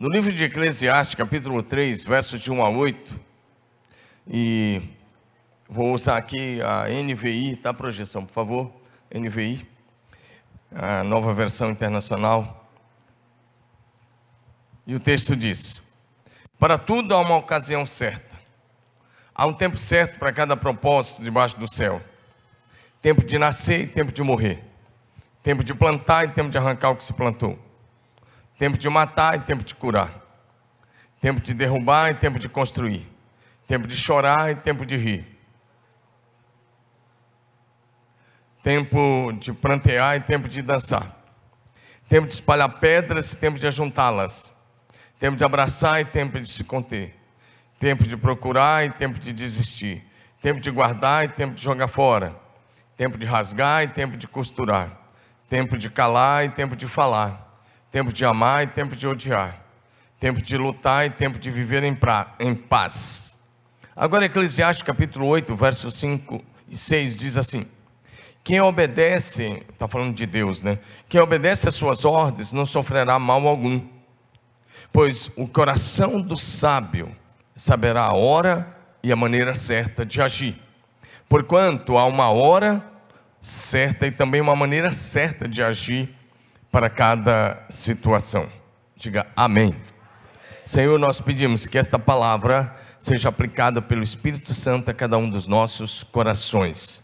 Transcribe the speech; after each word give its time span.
No 0.00 0.08
livro 0.08 0.32
de 0.32 0.44
Eclesiastes, 0.44 1.16
capítulo 1.16 1.60
3, 1.60 2.04
versos 2.04 2.38
de 2.38 2.52
1 2.52 2.64
a 2.64 2.68
8, 2.68 3.20
e 4.28 4.80
vou 5.68 5.92
usar 5.92 6.16
aqui 6.16 6.62
a 6.62 6.84
NVI, 6.88 7.56
tá, 7.56 7.74
projeção, 7.74 8.24
por 8.24 8.32
favor, 8.32 8.72
NVI, 9.12 9.68
a 10.72 11.02
nova 11.02 11.34
versão 11.34 11.72
internacional. 11.72 12.70
E 14.86 14.94
o 14.94 15.00
texto 15.00 15.34
diz: 15.34 15.82
Para 16.60 16.78
tudo 16.78 17.12
há 17.12 17.20
uma 17.20 17.34
ocasião 17.34 17.84
certa, 17.84 18.36
há 19.34 19.48
um 19.48 19.52
tempo 19.52 19.76
certo 19.76 20.16
para 20.16 20.32
cada 20.32 20.56
propósito 20.56 21.20
debaixo 21.20 21.58
do 21.58 21.68
céu: 21.68 22.00
tempo 23.02 23.26
de 23.26 23.36
nascer 23.36 23.80
e 23.80 23.86
tempo 23.88 24.12
de 24.12 24.22
morrer, 24.22 24.62
tempo 25.42 25.64
de 25.64 25.74
plantar 25.74 26.24
e 26.24 26.28
tempo 26.28 26.50
de 26.50 26.56
arrancar 26.56 26.90
o 26.90 26.96
que 26.96 27.02
se 27.02 27.12
plantou 27.12 27.66
Tempo 28.58 28.76
de 28.76 28.88
matar 28.88 29.36
e 29.36 29.40
tempo 29.40 29.62
de 29.62 29.72
curar. 29.72 30.12
Tempo 31.20 31.40
de 31.40 31.54
derrubar 31.54 32.10
e 32.10 32.14
tempo 32.14 32.40
de 32.40 32.48
construir. 32.48 33.06
Tempo 33.68 33.86
de 33.86 33.94
chorar 33.94 34.50
e 34.50 34.56
tempo 34.56 34.84
de 34.84 34.96
rir. 34.96 35.38
Tempo 38.60 39.32
de 39.38 39.52
prantear 39.52 40.16
e 40.16 40.20
tempo 40.20 40.48
de 40.48 40.60
dançar. 40.60 41.16
Tempo 42.08 42.26
de 42.26 42.34
espalhar 42.34 42.80
pedras 42.80 43.32
e 43.32 43.36
tempo 43.36 43.60
de 43.60 43.66
ajuntá-las. 43.68 44.52
Tempo 45.20 45.36
de 45.36 45.44
abraçar 45.44 46.00
e 46.00 46.04
tempo 46.04 46.40
de 46.40 46.48
se 46.48 46.64
conter. 46.64 47.14
Tempo 47.78 48.08
de 48.08 48.16
procurar 48.16 48.84
e 48.84 48.90
tempo 48.90 49.20
de 49.20 49.32
desistir. 49.32 50.04
Tempo 50.42 50.60
de 50.60 50.70
guardar 50.72 51.24
e 51.24 51.28
tempo 51.28 51.54
de 51.54 51.62
jogar 51.62 51.86
fora. 51.86 52.34
Tempo 52.96 53.16
de 53.16 53.24
rasgar 53.24 53.84
e 53.84 53.88
tempo 53.88 54.16
de 54.16 54.26
costurar. 54.26 54.98
Tempo 55.48 55.78
de 55.78 55.88
calar 55.88 56.44
e 56.44 56.48
tempo 56.48 56.74
de 56.74 56.86
falar 56.88 57.47
tempo 57.90 58.12
de 58.12 58.24
amar 58.24 58.64
e 58.64 58.66
tempo 58.66 58.94
de 58.94 59.06
odiar, 59.06 59.62
tempo 60.20 60.42
de 60.42 60.56
lutar 60.56 61.06
e 61.06 61.10
tempo 61.10 61.38
de 61.38 61.50
viver 61.50 61.82
em, 61.82 61.94
pra, 61.94 62.34
em 62.38 62.54
paz. 62.54 63.36
Agora, 63.96 64.26
Eclesiastes 64.26 64.82
capítulo 64.82 65.26
8, 65.26 65.56
versos 65.56 65.94
5 65.94 66.42
e 66.68 66.76
6 66.76 67.16
diz 67.16 67.36
assim: 67.36 67.66
Quem 68.44 68.60
obedece, 68.60 69.62
está 69.72 69.88
falando 69.88 70.14
de 70.14 70.26
Deus, 70.26 70.62
né? 70.62 70.78
Quem 71.08 71.20
obedece 71.20 71.68
às 71.68 71.74
suas 71.74 72.04
ordens 72.04 72.52
não 72.52 72.66
sofrerá 72.66 73.18
mal 73.18 73.46
algum, 73.46 73.84
pois 74.92 75.30
o 75.36 75.48
coração 75.48 76.20
do 76.20 76.36
sábio 76.36 77.14
saberá 77.56 78.02
a 78.02 78.14
hora 78.14 78.76
e 79.02 79.10
a 79.10 79.16
maneira 79.16 79.54
certa 79.54 80.04
de 80.04 80.20
agir. 80.20 80.60
Porquanto 81.28 81.98
há 81.98 82.04
uma 82.04 82.30
hora 82.30 82.84
certa 83.40 84.06
e 84.06 84.10
também 84.10 84.40
uma 84.40 84.56
maneira 84.56 84.92
certa 84.92 85.48
de 85.48 85.62
agir 85.62 86.17
para 86.70 86.90
cada 86.90 87.64
situação. 87.68 88.48
Diga 88.96 89.26
amém. 89.36 89.74
Senhor, 90.66 90.98
nós 90.98 91.20
pedimos 91.20 91.66
que 91.66 91.78
esta 91.78 91.98
palavra 91.98 92.76
seja 92.98 93.28
aplicada 93.28 93.80
pelo 93.80 94.02
Espírito 94.02 94.52
Santo 94.52 94.90
a 94.90 94.94
cada 94.94 95.16
um 95.16 95.30
dos 95.30 95.46
nossos 95.46 96.02
corações. 96.02 97.02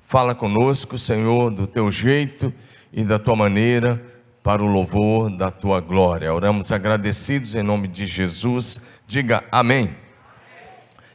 Fala 0.00 0.34
conosco, 0.34 0.98
Senhor, 0.98 1.50
do 1.50 1.66
teu 1.66 1.90
jeito 1.90 2.52
e 2.92 3.04
da 3.04 3.18
tua 3.18 3.36
maneira, 3.36 4.02
para 4.42 4.64
o 4.64 4.66
louvor 4.66 5.30
da 5.36 5.50
tua 5.50 5.80
glória. 5.80 6.32
Oramos 6.32 6.72
agradecidos 6.72 7.54
em 7.54 7.62
nome 7.62 7.86
de 7.86 8.06
Jesus. 8.06 8.80
Diga 9.06 9.44
amém. 9.52 9.94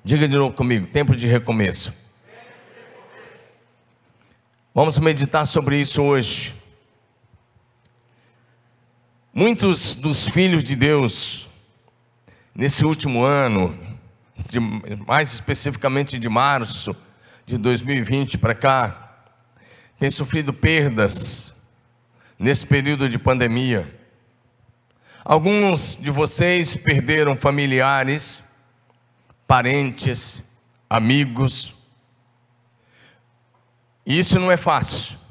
Diga 0.03 0.27
de 0.27 0.37
novo 0.37 0.55
comigo: 0.55 0.85
tempo 0.85 1.15
de 1.15 1.27
recomeço. 1.27 1.93
Vamos 4.75 4.99
meditar 4.99 5.45
sobre 5.47 5.79
isso 5.79 6.01
hoje. 6.01 6.62
Muitos 9.35 9.95
dos 9.95 10.27
filhos 10.27 10.63
de 10.63 10.75
Deus, 10.75 11.49
nesse 12.53 12.85
último 12.85 13.23
ano, 13.23 13.75
de, 14.47 14.59
mais 14.59 15.33
especificamente 15.33 16.19
de 16.19 16.29
março 16.29 16.95
de 17.43 17.57
2020 17.57 18.37
para 18.37 18.53
cá, 18.53 19.23
têm 19.97 20.11
sofrido 20.11 20.53
perdas 20.53 21.51
nesse 22.37 22.63
período 22.63 23.09
de 23.09 23.17
pandemia. 23.17 23.91
Alguns 25.25 25.97
de 25.99 26.11
vocês 26.11 26.75
perderam 26.75 27.35
familiares, 27.35 28.43
parentes, 29.47 30.43
amigos. 30.87 31.73
E 34.05 34.19
isso 34.19 34.39
não 34.39 34.51
é 34.51 34.57
fácil. 34.57 35.22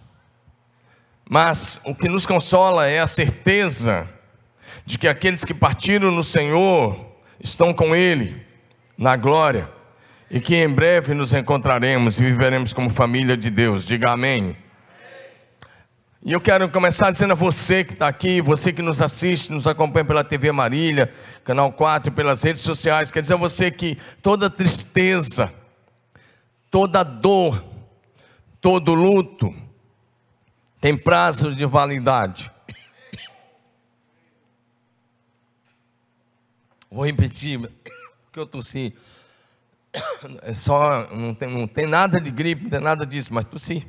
Mas 1.32 1.80
o 1.86 1.94
que 1.94 2.10
nos 2.10 2.26
consola 2.26 2.86
é 2.86 3.00
a 3.00 3.06
certeza 3.06 4.06
de 4.84 4.98
que 4.98 5.08
aqueles 5.08 5.46
que 5.46 5.54
partiram 5.54 6.10
no 6.10 6.22
Senhor 6.22 6.94
estão 7.40 7.72
com 7.72 7.96
Ele 7.96 8.44
na 8.98 9.16
glória 9.16 9.66
e 10.30 10.38
que 10.38 10.54
em 10.54 10.68
breve 10.68 11.14
nos 11.14 11.32
encontraremos 11.32 12.18
e 12.18 12.22
viveremos 12.22 12.74
como 12.74 12.90
família 12.90 13.34
de 13.34 13.48
Deus. 13.48 13.86
Diga 13.86 14.10
amém. 14.10 14.54
E 16.22 16.32
eu 16.32 16.38
quero 16.38 16.68
começar 16.68 17.10
dizendo 17.10 17.32
a 17.32 17.34
você 17.34 17.82
que 17.82 17.94
está 17.94 18.08
aqui, 18.08 18.42
você 18.42 18.70
que 18.70 18.82
nos 18.82 19.00
assiste, 19.00 19.50
nos 19.50 19.66
acompanha 19.66 20.04
pela 20.04 20.22
TV 20.22 20.52
Marília, 20.52 21.10
Canal 21.44 21.72
4, 21.72 22.12
pelas 22.12 22.42
redes 22.42 22.60
sociais, 22.60 23.10
quer 23.10 23.22
dizer 23.22 23.34
a 23.34 23.38
você 23.38 23.70
que 23.70 23.96
toda 24.22 24.50
tristeza, 24.50 25.50
toda 26.70 27.02
dor, 27.02 27.64
todo 28.60 28.92
luto, 28.92 29.71
tem 30.82 30.98
prazo 30.98 31.54
de 31.54 31.64
validade. 31.64 32.50
Vou 36.90 37.06
repetir, 37.06 37.60
porque 37.60 38.40
eu 38.40 38.46
tossi. 38.46 38.92
É 40.42 40.52
só, 40.52 41.08
não 41.14 41.36
tem, 41.36 41.48
não 41.48 41.68
tem 41.68 41.86
nada 41.86 42.20
de 42.20 42.32
gripe, 42.32 42.64
não 42.64 42.70
tem 42.70 42.80
nada 42.80 43.06
disso, 43.06 43.32
mas 43.32 43.44
tossi. 43.44 43.86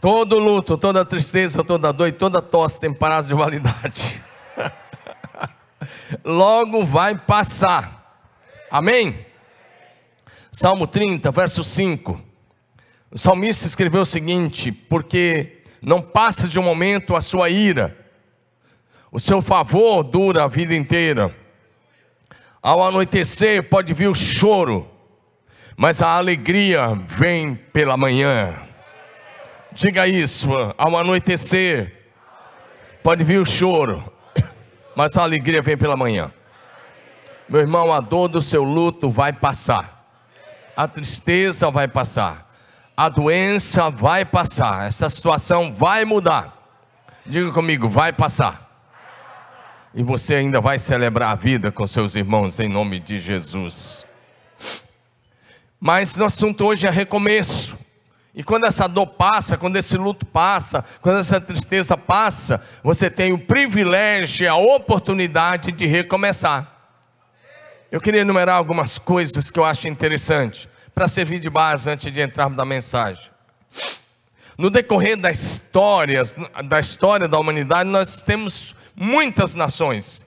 Todo 0.00 0.38
luto, 0.38 0.78
toda 0.78 1.04
tristeza, 1.04 1.62
toda 1.62 1.92
dor 1.92 2.08
e 2.08 2.12
toda 2.12 2.40
tosse 2.40 2.80
tem 2.80 2.94
prazo 2.94 3.28
de 3.28 3.34
validade. 3.34 4.24
Logo 6.24 6.86
vai 6.86 7.18
passar. 7.18 8.18
Amém? 8.70 9.26
Salmo 10.50 10.86
30, 10.86 11.30
verso 11.30 11.62
5. 11.62 12.33
O 13.14 13.18
salmista 13.18 13.68
escreveu 13.68 14.00
o 14.00 14.04
seguinte: 14.04 14.72
porque 14.72 15.62
não 15.80 16.02
passa 16.02 16.48
de 16.48 16.58
um 16.58 16.64
momento 16.64 17.14
a 17.14 17.20
sua 17.20 17.48
ira, 17.48 17.96
o 19.12 19.20
seu 19.20 19.40
favor 19.40 20.02
dura 20.02 20.42
a 20.42 20.48
vida 20.48 20.74
inteira. 20.74 21.32
Ao 22.60 22.82
anoitecer 22.82 23.68
pode 23.68 23.94
vir 23.94 24.08
o 24.08 24.14
choro, 24.16 24.90
mas 25.76 26.02
a 26.02 26.08
alegria 26.08 26.92
vem 27.06 27.54
pela 27.54 27.96
manhã. 27.96 28.58
Diga 29.70 30.08
isso, 30.08 30.48
ao 30.76 30.96
anoitecer 30.96 32.10
pode 33.00 33.22
vir 33.22 33.40
o 33.40 33.46
choro, 33.46 34.02
mas 34.96 35.16
a 35.16 35.22
alegria 35.22 35.62
vem 35.62 35.76
pela 35.76 35.96
manhã. 35.96 36.32
Meu 37.48 37.60
irmão, 37.60 37.92
a 37.92 38.00
dor 38.00 38.26
do 38.26 38.42
seu 38.42 38.64
luto 38.64 39.08
vai 39.08 39.32
passar, 39.32 40.04
a 40.76 40.88
tristeza 40.88 41.70
vai 41.70 41.86
passar, 41.86 42.44
a 42.96 43.08
doença 43.08 43.90
vai 43.90 44.24
passar, 44.24 44.86
essa 44.86 45.08
situação 45.08 45.72
vai 45.72 46.04
mudar. 46.04 46.56
Diga 47.26 47.50
comigo, 47.50 47.88
vai 47.88 48.12
passar. 48.12 48.62
E 49.94 50.02
você 50.02 50.36
ainda 50.36 50.60
vai 50.60 50.78
celebrar 50.78 51.30
a 51.30 51.34
vida 51.34 51.72
com 51.72 51.86
seus 51.86 52.14
irmãos 52.14 52.60
em 52.60 52.68
nome 52.68 53.00
de 53.00 53.18
Jesus. 53.18 54.04
Mas 55.80 56.16
no 56.16 56.24
assunto 56.24 56.64
hoje 56.64 56.86
é 56.86 56.90
recomeço. 56.90 57.78
E 58.34 58.42
quando 58.42 58.66
essa 58.66 58.88
dor 58.88 59.06
passa, 59.06 59.56
quando 59.56 59.76
esse 59.76 59.96
luto 59.96 60.26
passa, 60.26 60.84
quando 61.00 61.20
essa 61.20 61.40
tristeza 61.40 61.96
passa, 61.96 62.62
você 62.82 63.08
tem 63.08 63.32
o 63.32 63.38
privilégio, 63.38 64.50
a 64.50 64.56
oportunidade 64.56 65.70
de 65.70 65.86
recomeçar. 65.86 66.72
Eu 67.90 68.00
queria 68.00 68.22
enumerar 68.22 68.56
algumas 68.56 68.98
coisas 68.98 69.50
que 69.50 69.58
eu 69.58 69.64
acho 69.64 69.88
interessante 69.88 70.68
para 70.94 71.08
servir 71.08 71.40
de 71.40 71.50
base 71.50 71.90
antes 71.90 72.12
de 72.12 72.20
entrarmos 72.20 72.56
na 72.56 72.64
mensagem. 72.64 73.30
No 74.56 74.70
decorrer 74.70 75.16
da 75.16 75.30
história, 75.30 76.22
da 76.66 76.78
história 76.78 77.26
da 77.26 77.38
humanidade, 77.38 77.90
nós 77.90 78.22
temos 78.22 78.74
muitas 78.94 79.56
nações 79.56 80.24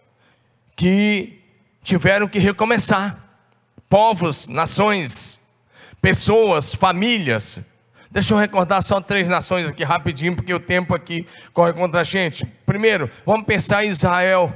que 0.75 1.41
tiveram 1.81 2.27
que 2.27 2.37
recomeçar. 2.37 3.17
Povos, 3.89 4.49
nações, 4.49 5.39
pessoas, 6.01 6.73
famílias. 6.73 7.57
Deixa 8.11 8.33
eu 8.33 8.37
recordar 8.37 8.83
só 8.83 8.99
três 8.99 9.29
nações 9.29 9.67
aqui 9.67 9.85
rapidinho, 9.85 10.35
porque 10.35 10.53
o 10.53 10.59
tempo 10.59 10.93
aqui 10.93 11.25
corre 11.53 11.71
contra 11.71 12.01
a 12.01 12.03
gente. 12.03 12.45
Primeiro, 12.65 13.09
vamos 13.25 13.45
pensar 13.45 13.85
em 13.85 13.89
Israel. 13.89 14.53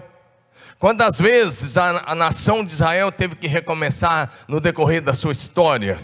Quantas 0.81 1.19
vezes 1.19 1.78
a, 1.78 2.06
a 2.07 2.16
nação 2.16 2.63
de 2.63 2.72
Israel 2.72 3.12
teve 3.12 3.36
que 3.36 3.45
recomeçar 3.45 4.31
no 4.48 4.60
decorrer 4.60 5.00
da 5.00 5.13
sua 5.13 5.31
história? 5.31 6.04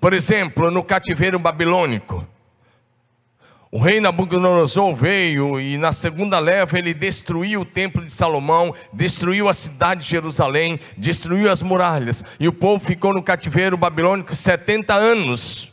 Por 0.00 0.12
exemplo, 0.12 0.70
no 0.70 0.84
cativeiro 0.84 1.40
babilônico, 1.40 2.24
O 3.72 3.80
rei 3.80 4.00
Nabucodonosor 4.00 4.94
veio 4.94 5.60
e 5.60 5.76
na 5.76 5.92
segunda 5.92 6.38
leva 6.38 6.78
ele 6.78 6.94
destruiu 6.94 7.62
o 7.62 7.64
templo 7.64 8.04
de 8.04 8.12
Salomão, 8.12 8.72
destruiu 8.92 9.48
a 9.48 9.52
cidade 9.52 10.04
de 10.04 10.08
Jerusalém, 10.08 10.78
destruiu 10.96 11.50
as 11.50 11.60
muralhas, 11.60 12.24
e 12.38 12.46
o 12.46 12.52
povo 12.52 12.82
ficou 12.82 13.12
no 13.12 13.24
cativeiro 13.24 13.76
babilônico 13.76 14.36
70 14.36 14.94
anos. 14.94 15.72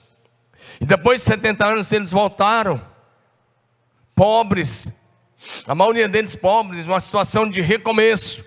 E 0.82 0.88
depois 0.88 1.22
de 1.22 1.28
70 1.28 1.64
anos 1.68 1.92
eles 1.92 2.10
voltaram, 2.10 2.82
pobres, 4.16 4.92
a 5.68 5.76
maioria 5.76 6.08
deles 6.08 6.36
pobres, 6.36 6.88
uma 6.88 7.00
situação 7.00 7.50
de 7.50 7.62
recomeço. 7.62 8.44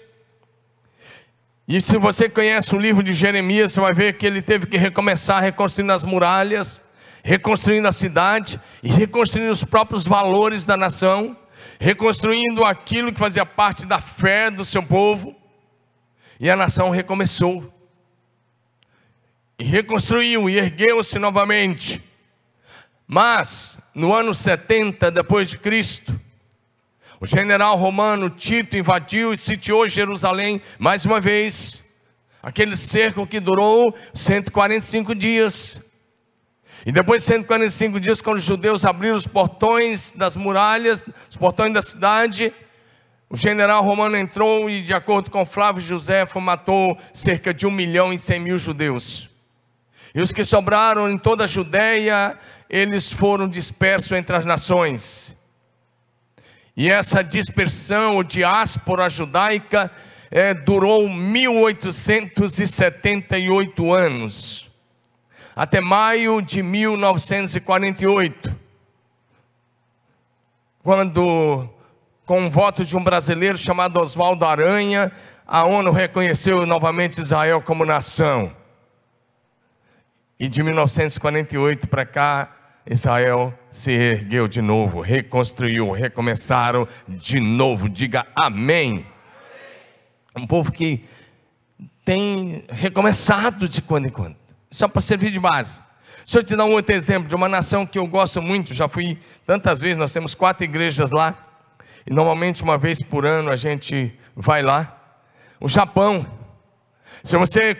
E 1.66 1.80
se 1.80 1.98
você 1.98 2.28
conhece 2.28 2.74
o 2.74 2.78
livro 2.78 3.02
de 3.02 3.12
Jeremias, 3.12 3.72
você 3.72 3.80
vai 3.80 3.92
ver 3.92 4.16
que 4.16 4.26
ele 4.26 4.40
teve 4.40 4.66
que 4.66 4.78
recomeçar 4.78 5.42
reconstruindo 5.42 5.92
as 5.92 6.04
muralhas 6.04 6.80
reconstruindo 7.28 7.86
a 7.86 7.92
cidade 7.92 8.60
e 8.82 8.88
reconstruindo 8.88 9.52
os 9.52 9.62
próprios 9.62 10.06
valores 10.06 10.64
da 10.64 10.78
nação, 10.78 11.36
reconstruindo 11.78 12.64
aquilo 12.64 13.12
que 13.12 13.18
fazia 13.18 13.44
parte 13.44 13.84
da 13.84 14.00
fé 14.00 14.50
do 14.50 14.64
seu 14.64 14.82
povo, 14.82 15.36
e 16.40 16.48
a 16.48 16.56
nação 16.56 16.88
recomeçou. 16.88 17.70
E 19.58 19.64
reconstruiu 19.64 20.48
e 20.48 20.56
ergueu-se 20.56 21.18
novamente. 21.18 22.00
Mas, 23.06 23.78
no 23.94 24.14
ano 24.14 24.34
70 24.34 25.10
depois 25.10 25.50
de 25.50 25.58
Cristo, 25.58 26.18
o 27.20 27.26
general 27.26 27.76
romano 27.76 28.30
Tito 28.30 28.76
invadiu 28.76 29.32
e 29.32 29.36
sitiou 29.36 29.88
Jerusalém 29.88 30.62
mais 30.78 31.04
uma 31.04 31.20
vez. 31.20 31.82
Aquele 32.40 32.76
cerco 32.76 33.26
que 33.26 33.40
durou 33.40 33.92
145 34.14 35.14
dias. 35.14 35.80
E 36.86 36.92
depois 36.92 37.22
de 37.22 37.28
145 37.28 37.98
dias, 37.98 38.22
quando 38.22 38.36
os 38.36 38.44
judeus 38.44 38.84
abriram 38.84 39.16
os 39.16 39.26
portões 39.26 40.12
das 40.12 40.36
muralhas, 40.36 41.04
os 41.28 41.36
portões 41.36 41.74
da 41.74 41.82
cidade, 41.82 42.52
o 43.28 43.36
general 43.36 43.82
romano 43.82 44.16
entrou 44.16 44.70
e, 44.70 44.80
de 44.80 44.94
acordo 44.94 45.28
com 45.28 45.44
Flávio 45.44 45.82
Josefo, 45.82 46.40
matou 46.40 46.96
cerca 47.12 47.52
de 47.52 47.66
um 47.66 47.70
milhão 47.70 48.12
e 48.12 48.18
cem 48.18 48.38
mil 48.38 48.56
judeus. 48.56 49.28
E 50.14 50.22
os 50.22 50.32
que 50.32 50.44
sobraram 50.44 51.10
em 51.10 51.18
toda 51.18 51.44
a 51.44 51.48
Judéia, 51.48 52.38
eles 52.70 53.12
foram 53.12 53.48
dispersos 53.48 54.12
entre 54.12 54.36
as 54.36 54.46
nações. 54.46 55.37
E 56.78 56.88
essa 56.88 57.22
dispersão, 57.22 58.16
ou 58.16 58.22
diáspora 58.22 59.10
judaica, 59.10 59.90
é, 60.30 60.54
durou 60.54 61.06
1878 61.08 63.92
anos 63.92 64.68
até 65.58 65.80
maio 65.80 66.40
de 66.40 66.62
1948, 66.62 68.54
quando, 70.84 71.68
com 72.24 72.46
o 72.46 72.50
voto 72.50 72.84
de 72.84 72.96
um 72.96 73.02
brasileiro 73.02 73.58
chamado 73.58 73.98
Oswaldo 73.98 74.44
Aranha, 74.44 75.10
a 75.44 75.66
ONU 75.66 75.90
reconheceu 75.90 76.64
novamente 76.64 77.20
Israel 77.20 77.60
como 77.60 77.84
nação. 77.84 78.54
E 80.38 80.48
de 80.48 80.62
1948 80.62 81.88
para 81.88 82.06
cá, 82.06 82.57
Israel 82.90 83.52
se 83.70 83.92
ergueu 83.92 84.48
de 84.48 84.62
novo, 84.62 85.00
reconstruiu, 85.00 85.90
recomeçaram 85.90 86.88
de 87.06 87.40
novo. 87.40 87.88
Diga 87.88 88.26
amém. 88.34 89.06
Um 90.36 90.46
povo 90.46 90.72
que 90.72 91.04
tem 92.04 92.64
recomeçado 92.68 93.68
de 93.68 93.82
quando 93.82 94.06
em 94.06 94.10
quando 94.10 94.36
só 94.70 94.88
para 94.88 95.00
servir 95.00 95.30
de 95.30 95.40
base. 95.40 95.82
Deixa 96.24 96.38
eu 96.38 96.42
te 96.42 96.54
dar 96.54 96.64
um 96.64 96.72
outro 96.72 96.94
exemplo 96.94 97.28
de 97.28 97.34
uma 97.34 97.48
nação 97.48 97.86
que 97.86 97.98
eu 97.98 98.06
gosto 98.06 98.42
muito, 98.42 98.74
já 98.74 98.86
fui 98.86 99.18
tantas 99.46 99.80
vezes, 99.80 99.96
nós 99.96 100.12
temos 100.12 100.34
quatro 100.34 100.64
igrejas 100.64 101.10
lá, 101.10 101.34
e 102.06 102.12
normalmente 102.12 102.62
uma 102.62 102.76
vez 102.76 103.02
por 103.02 103.24
ano 103.24 103.50
a 103.50 103.56
gente 103.56 104.12
vai 104.36 104.62
lá. 104.62 104.94
O 105.60 105.68
Japão. 105.68 106.37
Se 107.22 107.36
você, 107.36 107.74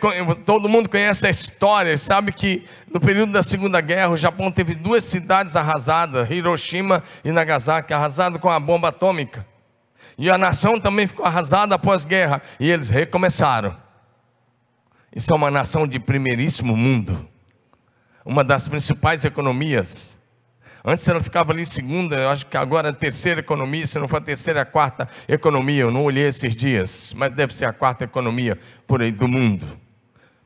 todo 0.45 0.67
mundo 0.67 0.89
conhece 0.89 1.25
a 1.25 1.29
história, 1.29 1.97
sabe 1.97 2.31
que 2.31 2.65
no 2.91 2.99
período 2.99 3.31
da 3.31 3.41
Segunda 3.41 3.79
Guerra, 3.79 4.09
o 4.09 4.17
Japão 4.17 4.51
teve 4.51 4.75
duas 4.75 5.03
cidades 5.03 5.55
arrasadas, 5.55 6.29
Hiroshima 6.29 7.03
e 7.23 7.31
Nagasaki, 7.31 7.93
arrasadas 7.93 8.41
com 8.41 8.49
a 8.49 8.59
bomba 8.59 8.89
atômica. 8.89 9.45
E 10.17 10.29
a 10.29 10.37
nação 10.37 10.79
também 10.79 11.07
ficou 11.07 11.25
arrasada 11.25 11.75
após 11.75 12.03
guerra, 12.03 12.41
e 12.59 12.69
eles 12.69 12.89
recomeçaram. 12.89 13.75
Isso 15.15 15.33
é 15.33 15.35
uma 15.35 15.49
nação 15.49 15.87
de 15.87 15.99
primeiríssimo 15.99 16.75
mundo, 16.75 17.27
uma 18.25 18.43
das 18.43 18.67
principais 18.67 19.23
economias. 19.23 20.18
Antes 20.83 21.07
ela 21.07 21.21
ficava 21.21 21.51
ali 21.51 21.65
segunda, 21.65 22.15
eu 22.15 22.29
acho 22.29 22.45
que 22.45 22.55
agora 22.55 22.87
é 22.87 22.91
a 22.91 22.93
terceira 22.93 23.41
economia, 23.41 23.85
se 23.85 23.99
não 23.99 24.07
for 24.07 24.17
a 24.17 24.21
terceira, 24.21 24.61
a 24.61 24.65
quarta 24.65 25.07
economia. 25.27 25.81
Eu 25.81 25.91
não 25.91 26.03
olhei 26.03 26.27
esses 26.27 26.55
dias, 26.55 27.13
mas 27.15 27.33
deve 27.33 27.53
ser 27.53 27.65
a 27.65 27.73
quarta 27.73 28.05
economia 28.05 28.57
por 28.87 29.01
aí 29.01 29.11
do 29.11 29.27
mundo. 29.27 29.77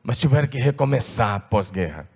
Mas 0.01 0.19
tiveram 0.19 0.47
que 0.47 0.57
recomeçar 0.57 1.39
pós-guerra. 1.49 2.09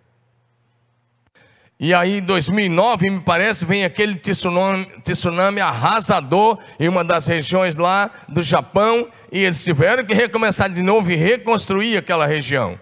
E 1.79 1.93
aí, 1.93 2.17
em 2.17 2.23
2009, 2.23 3.07
me 3.07 3.19
parece, 3.19 3.63
vem 3.63 3.85
aquele 3.85 4.15
tsunami, 4.15 4.85
tsunami, 5.03 5.61
arrasador 5.61 6.57
em 6.79 6.89
uma 6.89 7.03
das 7.03 7.27
regiões 7.27 7.77
lá 7.77 8.09
do 8.27 8.41
Japão, 8.41 9.07
e 9.31 9.39
eles 9.43 9.63
tiveram 9.63 10.03
que 10.03 10.13
recomeçar 10.13 10.71
de 10.71 10.81
novo 10.81 11.11
e 11.11 11.15
reconstruir 11.15 11.95
aquela 11.95 12.25
região. 12.25 12.79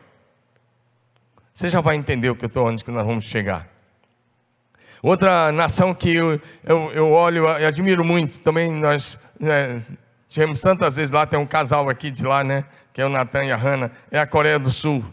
Você 1.54 1.70
já 1.70 1.82
vai 1.82 1.98
entender 1.98 2.30
o 2.30 2.36
que 2.36 2.46
eu 2.46 2.48
estou 2.48 2.68
onde 2.68 2.86
que 2.86 2.92
nós 2.92 3.06
vamos 3.06 3.26
chegar. 3.26 3.75
Outra 5.06 5.52
nação 5.52 5.94
que 5.94 6.16
eu, 6.16 6.42
eu, 6.64 6.92
eu 6.92 7.12
olho 7.12 7.46
e 7.60 7.64
admiro 7.64 8.04
muito, 8.04 8.42
também 8.42 8.72
nós 8.72 9.20
né, 9.40 9.78
tivemos 10.28 10.60
tantas 10.60 10.96
vezes 10.96 11.12
lá, 11.12 11.28
tem 11.28 11.38
um 11.38 11.46
casal 11.46 11.88
aqui 11.92 12.10
de 12.10 12.26
lá, 12.26 12.44
né? 12.44 12.66
Que 12.92 13.04
é 13.04 13.06
o 13.06 13.10
Natan 13.10 13.46
e 13.46 13.52
a 13.52 13.56
Hannah, 13.56 13.92
é 14.10 14.18
a 14.18 14.26
Coreia 14.26 14.58
do 14.58 14.72
Sul. 14.72 15.06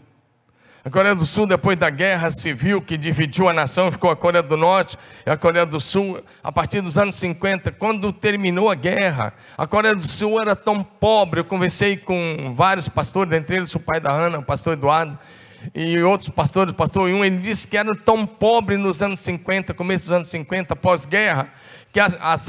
A 0.83 0.89
Coreia 0.89 1.13
do 1.13 1.27
Sul, 1.27 1.45
depois 1.45 1.77
da 1.77 1.91
guerra 1.91 2.31
civil 2.31 2.81
que 2.81 2.97
dividiu 2.97 3.47
a 3.47 3.53
nação, 3.53 3.91
ficou 3.91 4.09
a 4.09 4.15
Coreia 4.15 4.41
do 4.41 4.57
Norte 4.57 4.97
e 5.27 5.29
a 5.29 5.37
Coreia 5.37 5.63
do 5.63 5.79
Sul, 5.79 6.23
a 6.43 6.51
partir 6.51 6.81
dos 6.81 6.97
anos 6.97 7.13
50, 7.13 7.71
quando 7.73 8.11
terminou 8.11 8.71
a 8.71 8.75
guerra, 8.75 9.31
a 9.55 9.67
Coreia 9.67 9.93
do 9.93 10.07
Sul 10.07 10.41
era 10.41 10.55
tão 10.55 10.81
pobre. 10.81 11.41
Eu 11.41 11.45
conversei 11.45 11.97
com 11.97 12.55
vários 12.55 12.89
pastores, 12.89 13.29
dentre 13.29 13.57
eles 13.57 13.75
o 13.75 13.79
pai 13.79 13.99
da 13.99 14.11
Ana, 14.11 14.39
o 14.39 14.43
pastor 14.43 14.73
Eduardo, 14.73 15.19
e 15.73 16.01
outros 16.01 16.29
pastores, 16.29 16.73
pastor 16.73 17.09
Yun, 17.09 17.23
ele 17.23 17.37
disse 17.37 17.67
que 17.67 17.77
era 17.77 17.95
tão 17.95 18.25
pobre 18.25 18.77
nos 18.77 19.01
anos 19.01 19.19
50, 19.19 19.73
começo 19.73 20.05
dos 20.05 20.11
anos 20.11 20.27
50, 20.29 20.75
pós-guerra, 20.75 21.53
que, 21.91 21.99
as, 21.99 22.17
as, 22.19 22.47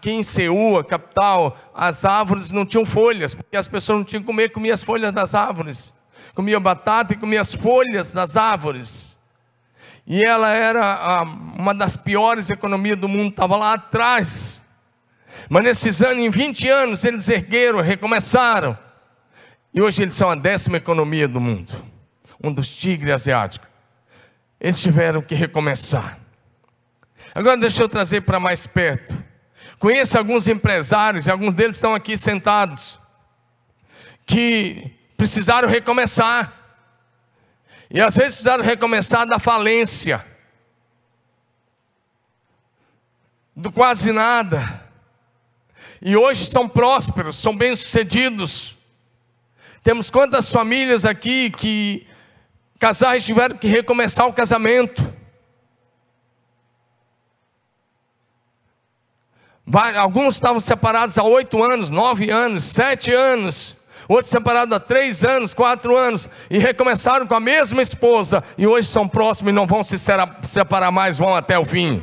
que 0.00 0.10
em 0.10 0.22
Seul, 0.22 0.78
a 0.78 0.84
capital, 0.84 1.56
as 1.74 2.04
árvores 2.04 2.50
não 2.50 2.64
tinham 2.64 2.84
folhas, 2.84 3.34
porque 3.34 3.56
as 3.56 3.68
pessoas 3.68 3.98
não 3.98 4.04
tinham 4.04 4.22
que 4.22 4.26
comer, 4.26 4.48
comiam 4.50 4.74
as 4.74 4.82
folhas 4.82 5.12
das 5.12 5.34
árvores 5.34 5.94
comia 6.36 6.60
batata 6.60 7.14
e 7.14 7.16
comia 7.16 7.40
as 7.40 7.54
folhas 7.54 8.12
das 8.12 8.36
árvores. 8.36 9.18
E 10.06 10.22
ela 10.22 10.52
era 10.52 11.22
uma 11.56 11.74
das 11.74 11.96
piores 11.96 12.50
economias 12.50 12.98
do 12.98 13.08
mundo, 13.08 13.30
estava 13.30 13.56
lá 13.56 13.72
atrás. 13.72 14.62
Mas 15.48 15.64
nesses 15.64 16.02
anos, 16.02 16.18
em 16.18 16.28
20 16.28 16.68
anos, 16.68 17.04
eles 17.04 17.26
ergueram, 17.30 17.80
recomeçaram. 17.80 18.76
E 19.72 19.80
hoje 19.80 20.02
eles 20.02 20.14
são 20.14 20.30
a 20.30 20.34
décima 20.34 20.76
economia 20.76 21.26
do 21.26 21.40
mundo. 21.40 21.72
Um 22.42 22.52
dos 22.52 22.68
tigres 22.68 23.14
asiáticos. 23.14 23.68
Eles 24.60 24.80
tiveram 24.80 25.20
que 25.22 25.34
recomeçar. 25.34 26.18
Agora 27.34 27.56
deixa 27.56 27.82
eu 27.82 27.88
trazer 27.88 28.22
para 28.22 28.40
mais 28.40 28.66
perto. 28.66 29.14
Conheço 29.78 30.16
alguns 30.16 30.48
empresários, 30.48 31.26
e 31.26 31.30
alguns 31.30 31.54
deles 31.54 31.76
estão 31.76 31.94
aqui 31.94 32.16
sentados, 32.16 32.98
que 34.24 34.90
precisaram 35.16 35.68
recomeçar. 35.68 36.52
E 37.90 38.00
às 38.00 38.16
vezes 38.16 38.36
precisaram 38.36 38.64
recomeçar 38.64 39.26
da 39.26 39.38
falência, 39.38 40.24
do 43.54 43.70
quase 43.70 44.12
nada. 44.12 44.84
E 46.00 46.16
hoje 46.16 46.46
são 46.46 46.68
prósperos, 46.68 47.36
são 47.36 47.56
bem-sucedidos. 47.56 48.76
Temos 49.82 50.10
quantas 50.10 50.50
famílias 50.50 51.04
aqui 51.04 51.50
que 51.50 52.06
casais 52.78 53.24
tiveram 53.24 53.56
que 53.56 53.66
recomeçar 53.66 54.26
o 54.26 54.32
casamento. 54.32 55.14
Alguns 59.96 60.34
estavam 60.34 60.60
separados 60.60 61.18
há 61.18 61.24
oito 61.24 61.62
anos, 61.62 61.90
nove 61.90 62.30
anos, 62.30 62.64
sete 62.64 63.12
anos 63.12 63.76
outros 64.08 64.30
separados 64.30 64.74
há 64.74 64.80
três 64.80 65.24
anos, 65.24 65.54
quatro 65.54 65.96
anos, 65.96 66.28
e 66.50 66.58
recomeçaram 66.58 67.26
com 67.26 67.34
a 67.34 67.40
mesma 67.40 67.82
esposa, 67.82 68.42
e 68.56 68.66
hoje 68.66 68.88
são 68.88 69.08
próximos 69.08 69.50
e 69.50 69.54
não 69.54 69.66
vão 69.66 69.82
se 69.82 69.96
separar 70.42 70.90
mais, 70.90 71.18
vão 71.18 71.34
até 71.34 71.58
o 71.58 71.64
fim. 71.64 72.02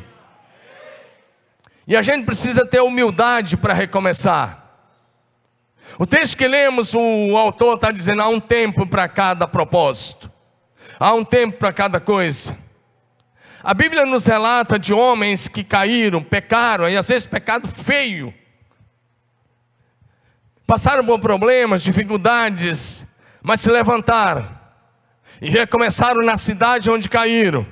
E 1.88 1.96
a 1.96 2.02
gente 2.02 2.26
precisa 2.26 2.66
ter 2.66 2.82
humildade 2.82 3.58
para 3.58 3.74
recomeçar. 3.74 4.62
O 6.00 6.06
texto 6.06 6.38
que 6.38 6.48
lemos, 6.48 6.94
o 6.96 7.38
autor 7.38 7.76
está 7.76 7.92
dizendo: 7.92 8.22
há 8.22 8.28
um 8.28 8.40
tempo 8.40 8.88
para 8.88 9.08
cada 9.08 9.48
propósito, 9.48 10.32
há 11.00 11.14
um 11.14 11.24
tempo 11.24 11.58
para 11.58 11.74
cada 11.74 12.00
coisa. 12.00 12.58
A 13.64 13.74
Bíblia 13.74 14.06
nos 14.06 14.26
relata 14.26 14.78
de 14.78 14.94
homens 14.94 15.48
que 15.48 15.64
caíram, 15.64 16.22
pecaram, 16.22 16.90
e 16.90 16.98
às 16.98 17.08
vezes 17.08 17.26
pecado 17.26 17.68
feio. 17.68 18.34
Passaram 20.68 21.06
por 21.06 21.20
problemas, 21.20 21.82
dificuldades, 21.82 23.06
mas 23.42 23.62
se 23.62 23.70
levantaram 23.70 24.50
e 25.42 25.50
recomeçaram 25.50 26.24
na 26.24 26.38
cidade 26.38 26.90
onde 26.90 27.10
caíram 27.10 27.66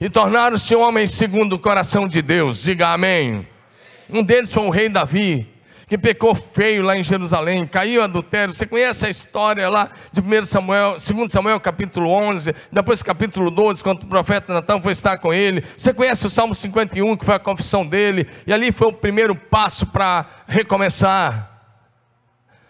e 0.00 0.08
tornaram-se 0.08 0.74
homens 0.74 1.10
segundo 1.10 1.54
o 1.54 1.58
coração 1.58 2.06
de 2.06 2.22
Deus. 2.22 2.62
Diga 2.62 2.88
amém. 2.88 3.46
Um 4.08 4.22
deles 4.22 4.52
foi 4.52 4.62
o 4.64 4.70
rei 4.70 4.88
Davi 4.88 5.46
que 5.88 5.96
pecou 5.96 6.34
feio 6.34 6.82
lá 6.82 6.96
em 6.96 7.02
Jerusalém, 7.02 7.66
caiu 7.66 8.02
adultério. 8.02 8.52
Você 8.52 8.66
conhece 8.66 9.06
a 9.06 9.08
história 9.08 9.68
lá 9.70 9.88
de 10.12 10.20
1 10.20 10.44
Samuel, 10.44 10.96
2 10.98 11.32
Samuel 11.32 11.58
capítulo 11.58 12.10
11, 12.10 12.54
depois 12.70 13.02
capítulo 13.02 13.50
12, 13.50 13.82
quando 13.82 14.02
o 14.02 14.06
profeta 14.06 14.52
Natan 14.52 14.80
foi 14.80 14.92
estar 14.92 15.16
com 15.16 15.32
ele. 15.32 15.64
Você 15.76 15.94
conhece 15.94 16.26
o 16.26 16.30
Salmo 16.30 16.54
51, 16.54 17.16
que 17.16 17.24
foi 17.24 17.34
a 17.34 17.38
confissão 17.38 17.86
dele, 17.86 18.28
e 18.46 18.52
ali 18.52 18.70
foi 18.70 18.88
o 18.88 18.92
primeiro 18.92 19.34
passo 19.34 19.86
para 19.86 20.26
recomeçar. 20.46 21.47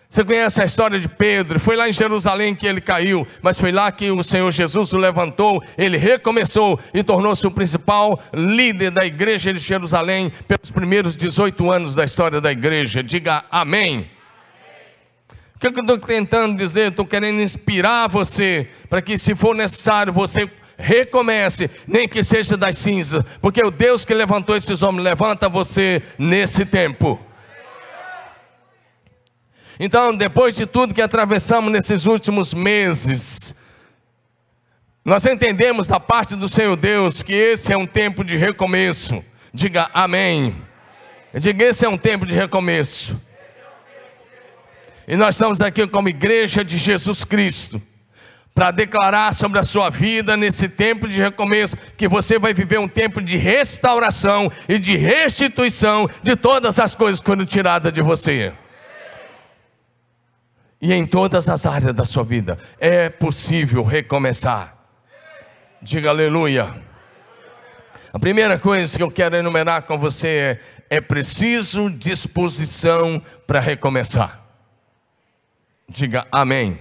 Você 0.08 0.24
conhece 0.24 0.62
a 0.62 0.64
história 0.64 0.98
de 0.98 1.06
Pedro? 1.06 1.60
Foi 1.60 1.76
lá 1.76 1.86
em 1.86 1.92
Jerusalém 1.92 2.54
que 2.54 2.66
ele 2.66 2.80
caiu, 2.80 3.26
mas 3.42 3.60
foi 3.60 3.70
lá 3.70 3.92
que 3.92 4.10
o 4.10 4.22
Senhor 4.22 4.50
Jesus 4.50 4.94
o 4.94 4.96
levantou, 4.96 5.62
ele 5.76 5.98
recomeçou 5.98 6.80
e 6.94 7.02
tornou-se 7.04 7.46
o 7.46 7.50
principal 7.50 8.18
líder 8.32 8.90
da 8.90 9.04
igreja 9.04 9.52
de 9.52 9.58
Jerusalém 9.58 10.32
pelos 10.48 10.70
primeiros 10.70 11.14
18 11.14 11.70
anos 11.70 11.94
da 11.94 12.06
história 12.06 12.40
da 12.40 12.50
igreja. 12.50 13.02
Diga 13.02 13.44
amém. 13.50 14.10
O 15.54 15.60
que 15.60 15.66
eu 15.66 15.72
estou 15.72 15.98
tentando 15.98 16.56
dizer? 16.56 16.88
Estou 16.88 17.04
querendo 17.04 17.42
inspirar 17.42 18.08
você 18.08 18.66
para 18.88 19.02
que, 19.02 19.18
se 19.18 19.34
for 19.34 19.54
necessário, 19.54 20.10
você 20.10 20.48
recomece, 20.78 21.68
nem 21.86 22.08
que 22.08 22.22
seja 22.22 22.56
das 22.56 22.78
cinzas, 22.78 23.22
porque 23.42 23.62
o 23.62 23.70
Deus 23.70 24.06
que 24.06 24.14
levantou 24.14 24.56
esses 24.56 24.82
homens 24.82 25.04
levanta 25.04 25.50
você 25.50 26.00
nesse 26.16 26.64
tempo. 26.64 27.27
Então, 29.80 30.14
depois 30.14 30.56
de 30.56 30.66
tudo 30.66 30.92
que 30.92 31.00
atravessamos 31.00 31.70
nesses 31.70 32.06
últimos 32.06 32.52
meses, 32.52 33.54
nós 35.04 35.24
entendemos 35.24 35.86
da 35.86 36.00
parte 36.00 36.34
do 36.34 36.48
Senhor 36.48 36.76
Deus 36.76 37.22
que 37.22 37.32
esse 37.32 37.72
é 37.72 37.76
um 37.76 37.86
tempo 37.86 38.24
de 38.24 38.36
recomeço. 38.36 39.24
Diga 39.54 39.88
amém. 39.94 40.56
Diga: 41.32 41.64
esse 41.64 41.84
é 41.86 41.88
um 41.88 41.96
tempo 41.96 42.26
de 42.26 42.34
recomeço. 42.34 43.20
E 45.06 45.16
nós 45.16 45.36
estamos 45.36 45.62
aqui 45.62 45.86
como 45.86 46.08
igreja 46.08 46.64
de 46.64 46.76
Jesus 46.76 47.24
Cristo 47.24 47.80
para 48.54 48.72
declarar 48.72 49.32
sobre 49.32 49.60
a 49.60 49.62
sua 49.62 49.88
vida 49.88 50.36
nesse 50.36 50.68
tempo 50.68 51.06
de 51.06 51.20
recomeço 51.20 51.76
que 51.96 52.08
você 52.08 52.36
vai 52.36 52.52
viver 52.52 52.78
um 52.80 52.88
tempo 52.88 53.22
de 53.22 53.36
restauração 53.36 54.50
e 54.68 54.76
de 54.76 54.96
restituição 54.96 56.10
de 56.22 56.34
todas 56.34 56.80
as 56.80 56.96
coisas 56.96 57.20
que 57.20 57.26
foram 57.26 57.46
tiradas 57.46 57.92
de 57.92 58.02
você 58.02 58.52
e 60.80 60.92
em 60.92 61.04
todas 61.04 61.48
as 61.48 61.66
áreas 61.66 61.94
da 61.94 62.04
sua 62.04 62.22
vida. 62.22 62.58
É 62.78 63.08
possível 63.08 63.82
recomeçar. 63.82 64.76
Diga 65.82 66.10
aleluia. 66.10 66.74
A 68.12 68.18
primeira 68.18 68.58
coisa 68.58 68.96
que 68.96 69.02
eu 69.02 69.10
quero 69.10 69.36
enumerar 69.36 69.82
com 69.82 69.98
você 69.98 70.28
é: 70.28 70.96
é 70.96 71.00
preciso 71.00 71.90
disposição 71.90 73.22
para 73.46 73.60
recomeçar. 73.60 74.44
Diga 75.88 76.26
amém. 76.30 76.80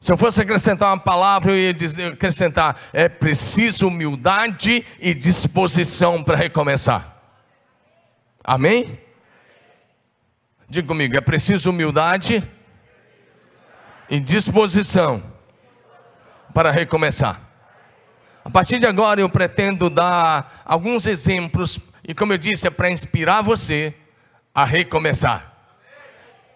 Se 0.00 0.12
eu 0.12 0.16
fosse 0.16 0.40
acrescentar 0.40 0.90
uma 0.90 1.00
palavra, 1.00 1.50
eu 1.52 1.58
ia 1.58 1.74
dizer, 1.74 2.12
acrescentar: 2.12 2.80
é 2.92 3.08
preciso 3.08 3.88
humildade 3.88 4.84
e 5.00 5.14
disposição 5.14 6.22
para 6.22 6.36
recomeçar. 6.36 7.16
Amém? 8.44 8.98
Diga 10.70 10.86
comigo, 10.86 11.16
é 11.16 11.20
preciso 11.22 11.70
humildade 11.70 12.46
e 14.10 14.20
disposição 14.20 15.22
para 16.52 16.70
recomeçar. 16.70 17.40
A 18.44 18.50
partir 18.50 18.78
de 18.78 18.86
agora 18.86 19.18
eu 19.18 19.30
pretendo 19.30 19.88
dar 19.88 20.62
alguns 20.66 21.06
exemplos, 21.06 21.80
e 22.06 22.14
como 22.14 22.34
eu 22.34 22.38
disse, 22.38 22.66
é 22.66 22.70
para 22.70 22.90
inspirar 22.90 23.40
você 23.40 23.94
a 24.54 24.64
recomeçar 24.64 25.47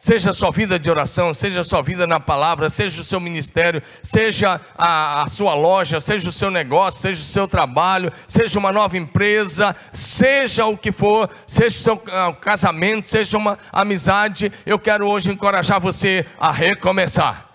seja 0.03 0.31
a 0.31 0.33
sua 0.33 0.51
vida 0.51 0.81
de 0.81 0.91
oração, 0.91 1.33
seja 1.33 1.61
a 1.61 1.65
sua 1.65 1.81
vida 1.81 2.09
na 2.09 2.19
palavra, 2.19 2.69
seja 2.69 3.01
o 3.01 3.05
seu 3.05 3.21
ministério, 3.21 3.81
seja 4.03 4.61
a, 4.77 5.23
a, 5.23 5.29
sua 5.29 5.55
loja, 5.55 6.01
seja 6.01 6.29
o 6.29 6.33
seu 6.33 6.51
negócio, 6.51 7.01
seja 7.01 7.21
o 7.21 7.25
seu 7.25 7.47
trabalho, 7.47 8.13
seja 8.27 8.59
uma 8.59 8.73
nova 8.73 8.99
empresa, 8.99 9.77
seja 9.93 10.67
o 10.67 10.77
que 10.77 10.91
for, 10.91 11.31
seja 11.47 11.77
o 11.77 11.81
seu 11.81 11.95
uh, 11.95 12.35
casamento, 12.41 13.07
seja 13.07 13.39
uma 13.39 13.57
amizade, 13.71 14.53
eu 14.67 14.77
quero 14.77 15.07
hoje 15.09 15.31
encorajar 15.31 15.81
você 15.81 16.27
a 16.37 16.51
recomeçar. 16.51 17.49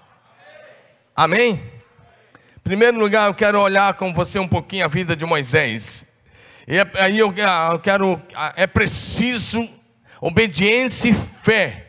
Amém? 1.13 1.61
Em 2.55 2.63
primeiro 2.63 2.97
lugar, 2.97 3.27
eu 3.27 3.33
quero 3.33 3.59
olhar 3.59 3.93
com 3.95 4.13
você 4.13 4.39
um 4.39 4.47
pouquinho 4.47 4.85
a 4.85 4.87
vida 4.87 5.17
de 5.17 5.25
Moisés. 5.25 6.07
E 6.65 6.77
é, 6.77 6.89
aí 6.93 7.19
eu, 7.19 7.33
eu 7.73 7.79
quero, 7.79 8.21
é 8.55 8.65
preciso 8.65 9.67
obediência 10.21 11.09
e 11.09 11.13
fé 11.43 11.86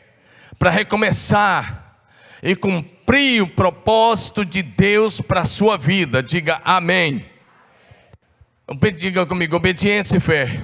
para 0.59 0.71
recomeçar 0.71 1.97
e 2.43 2.55
cumprir 2.57 3.43
o 3.43 3.49
propósito 3.49 4.45
de 4.45 4.63
Deus 4.63 5.21
para 5.21 5.43
a 5.43 5.47
sua 5.47 5.77
vida. 5.77 6.23
Diga 6.23 6.61
amém. 6.65 7.25
Diga 8.97 9.25
comigo, 9.25 9.57
obediência 9.57 10.19
e 10.19 10.21
fé. 10.21 10.63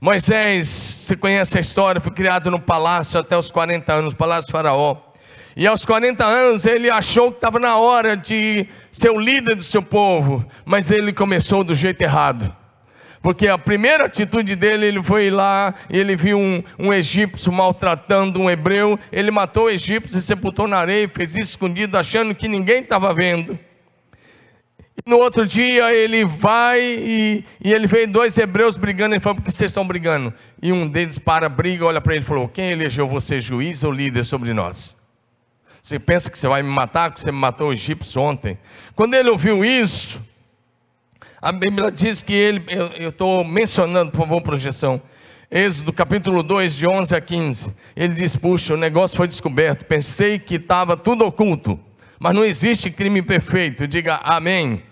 Moisés, 0.00 0.68
você 0.68 1.16
conhece 1.16 1.58
a 1.58 1.60
história, 1.60 2.00
foi 2.00 2.12
criado 2.12 2.50
no 2.50 2.60
palácio 2.60 3.18
até 3.18 3.36
os 3.36 3.50
40 3.50 3.92
anos, 3.92 4.14
palácio 4.14 4.52
faraó. 4.52 4.96
E 5.56 5.66
aos 5.66 5.84
40 5.84 6.24
anos 6.24 6.66
ele 6.66 6.88
achou 6.88 7.32
que 7.32 7.38
estava 7.38 7.58
na 7.58 7.76
hora 7.78 8.16
de 8.16 8.68
ser 8.92 9.10
o 9.10 9.18
líder 9.18 9.56
do 9.56 9.62
seu 9.62 9.82
povo, 9.82 10.48
mas 10.64 10.92
ele 10.92 11.12
começou 11.12 11.64
do 11.64 11.74
jeito 11.74 12.00
errado. 12.00 12.54
Porque 13.20 13.48
a 13.48 13.58
primeira 13.58 14.06
atitude 14.06 14.54
dele, 14.54 14.86
ele 14.86 15.02
foi 15.02 15.30
lá 15.30 15.74
ele 15.90 16.16
viu 16.16 16.38
um, 16.38 16.62
um 16.78 16.92
egípcio 16.92 17.52
maltratando 17.52 18.40
um 18.40 18.50
hebreu. 18.50 18.98
Ele 19.10 19.30
matou 19.30 19.64
o 19.64 19.70
egípcio 19.70 20.18
e 20.18 20.22
sepultou 20.22 20.68
na 20.68 20.78
areia, 20.78 21.08
fez 21.08 21.32
isso 21.32 21.50
escondido, 21.50 21.98
achando 21.98 22.34
que 22.34 22.48
ninguém 22.48 22.82
estava 22.82 23.12
vendo. 23.12 23.58
E 24.96 25.08
no 25.08 25.18
outro 25.18 25.46
dia 25.46 25.94
ele 25.94 26.24
vai 26.24 26.80
e, 26.80 27.44
e, 27.62 27.72
ele 27.72 27.86
vê 27.86 28.06
dois 28.06 28.36
hebreus 28.36 28.76
brigando. 28.76 29.14
Ele 29.14 29.20
falou: 29.20 29.36
Por 29.36 29.44
que 29.44 29.52
vocês 29.52 29.70
estão 29.70 29.86
brigando? 29.86 30.32
E 30.60 30.72
um 30.72 30.88
deles 30.88 31.18
para 31.18 31.48
briga, 31.48 31.84
olha 31.84 32.00
para 32.00 32.14
ele 32.14 32.22
e 32.22 32.26
falou: 32.26 32.48
Quem 32.48 32.70
elegeu 32.70 33.06
você 33.06 33.40
juiz 33.40 33.84
ou 33.84 33.92
líder 33.92 34.24
sobre 34.24 34.52
nós? 34.52 34.96
Você 35.80 35.98
pensa 35.98 36.30
que 36.30 36.38
você 36.38 36.48
vai 36.48 36.62
me 36.62 36.68
matar, 36.68 37.12
que 37.12 37.20
você 37.20 37.32
me 37.32 37.38
matou 37.38 37.68
o 37.68 37.72
egípcio 37.72 38.20
ontem? 38.20 38.58
Quando 38.94 39.14
ele 39.14 39.30
ouviu 39.30 39.64
isso, 39.64 40.20
a 41.40 41.52
Bíblia 41.52 41.90
diz 41.90 42.20
que 42.20 42.32
ele, 42.32 42.64
eu 42.96 43.10
estou 43.10 43.44
mencionando, 43.44 44.10
por 44.10 44.18
favor, 44.18 44.42
projeção. 44.42 45.00
Êxodo 45.48 45.92
capítulo 45.92 46.42
2, 46.42 46.74
de 46.74 46.86
11 46.86 47.14
a 47.14 47.20
15. 47.20 47.74
Ele 47.96 48.12
diz: 48.12 48.34
Puxa, 48.34 48.74
o 48.74 48.76
negócio 48.76 49.16
foi 49.16 49.28
descoberto. 49.28 49.84
Pensei 49.84 50.38
que 50.38 50.56
estava 50.56 50.96
tudo 50.96 51.24
oculto, 51.24 51.78
mas 52.18 52.34
não 52.34 52.44
existe 52.44 52.90
crime 52.90 53.22
perfeito. 53.22 53.86
Diga 53.86 54.20
amém. 54.24 54.82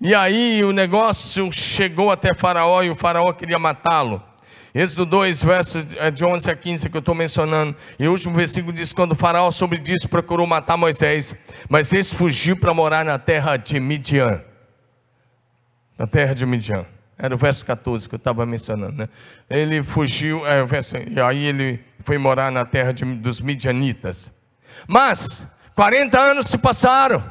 E 0.00 0.14
aí 0.14 0.62
o 0.62 0.72
negócio 0.72 1.50
chegou 1.50 2.10
até 2.10 2.32
Faraó 2.32 2.82
e 2.82 2.90
o 2.90 2.94
Faraó 2.94 3.32
queria 3.32 3.58
matá-lo. 3.58 4.22
Êxodo 4.72 5.04
2, 5.04 5.42
versos 5.42 5.86
é, 5.96 6.10
de 6.10 6.24
11 6.24 6.50
a 6.50 6.54
15 6.54 6.88
que 6.88 6.96
eu 6.96 7.00
estou 7.00 7.14
mencionando. 7.14 7.74
E 7.98 8.06
o 8.06 8.12
último 8.12 8.32
versículo 8.32 8.72
diz: 8.72 8.92
Quando 8.92 9.12
o 9.12 9.16
Faraó 9.16 9.50
soube 9.50 9.76
disso, 9.76 10.08
procurou 10.08 10.46
matar 10.46 10.76
Moisés, 10.76 11.34
mas 11.68 11.92
esse 11.92 12.14
fugiu 12.14 12.56
para 12.56 12.72
morar 12.72 13.04
na 13.04 13.18
terra 13.18 13.56
de 13.56 13.80
Midian 13.80 14.40
na 15.98 16.06
terra 16.06 16.34
de 16.34 16.44
Midian. 16.44 16.86
Era 17.18 17.34
o 17.34 17.38
verso 17.38 17.64
14 17.64 18.08
que 18.08 18.14
eu 18.14 18.18
estava 18.18 18.44
mencionando. 18.44 18.92
Né? 18.92 19.08
Ele 19.48 19.82
fugiu, 19.82 20.46
é, 20.46 20.64
verso, 20.64 20.96
e 20.98 21.20
aí 21.20 21.44
ele 21.44 21.82
foi 22.00 22.18
morar 22.18 22.52
na 22.52 22.64
terra 22.64 22.92
de, 22.92 23.04
dos 23.04 23.40
midianitas. 23.40 24.30
Mas 24.86 25.46
40 25.74 26.18
anos 26.20 26.46
se 26.48 26.58
passaram, 26.58 27.24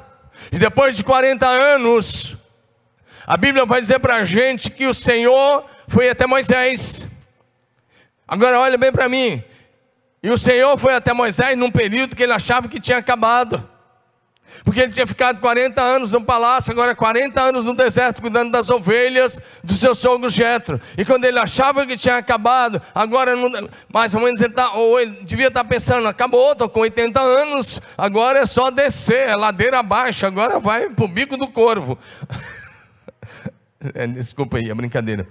e 0.51 0.57
depois 0.57 0.97
de 0.97 1.03
40 1.03 1.45
anos, 1.45 2.35
a 3.25 3.37
Bíblia 3.37 3.65
vai 3.65 3.79
dizer 3.79 3.99
para 3.99 4.17
a 4.17 4.23
gente 4.23 4.71
que 4.71 4.87
o 4.87 4.93
Senhor 4.93 5.65
foi 5.87 6.09
até 6.09 6.25
Moisés. 6.25 7.07
Agora 8.27 8.59
olha 8.59 8.77
bem 8.77 8.91
para 8.91 9.07
mim. 9.07 9.43
E 10.21 10.29
o 10.29 10.37
Senhor 10.37 10.77
foi 10.77 10.95
até 10.95 11.13
Moisés 11.13 11.55
num 11.55 11.69
período 11.69 12.15
que 12.15 12.23
ele 12.23 12.33
achava 12.33 12.67
que 12.67 12.79
tinha 12.79 12.97
acabado. 12.97 13.67
Porque 14.65 14.81
ele 14.81 14.91
tinha 14.91 15.05
ficado 15.05 15.39
40 15.39 15.79
anos 15.79 16.11
no 16.11 16.21
palácio, 16.21 16.71
agora 16.71 16.95
40 16.95 17.39
anos 17.39 17.65
no 17.65 17.75
deserto, 17.75 18.19
cuidando 18.19 18.51
das 18.51 18.67
ovelhas 18.71 19.39
do 19.63 19.73
seu 19.73 19.93
sogro 19.93 20.27
Jetro. 20.27 20.81
E 20.97 21.05
quando 21.05 21.23
ele 21.25 21.37
achava 21.37 21.85
que 21.85 21.95
tinha 21.95 22.17
acabado, 22.17 22.81
agora 22.93 23.35
não, 23.35 23.69
mais 23.93 24.15
ou 24.15 24.21
menos 24.21 24.41
ele, 24.41 24.53
tá, 24.53 24.73
ou 24.73 24.99
ele 24.99 25.19
devia 25.21 25.49
estar 25.49 25.63
tá 25.63 25.69
pensando: 25.69 26.07
acabou, 26.07 26.53
estou 26.53 26.67
com 26.67 26.79
80 26.79 27.21
anos, 27.21 27.79
agora 27.95 28.39
é 28.39 28.45
só 28.47 28.71
descer, 28.71 29.29
é 29.29 29.35
ladeira 29.35 29.77
abaixo, 29.79 30.25
agora 30.25 30.59
vai 30.59 30.89
para 30.89 31.05
o 31.05 31.07
bico 31.07 31.37
do 31.37 31.47
corvo. 31.47 31.97
É, 33.93 34.07
desculpa 34.07 34.57
aí, 34.57 34.67
é 34.67 34.73
brincadeira. 34.73 35.27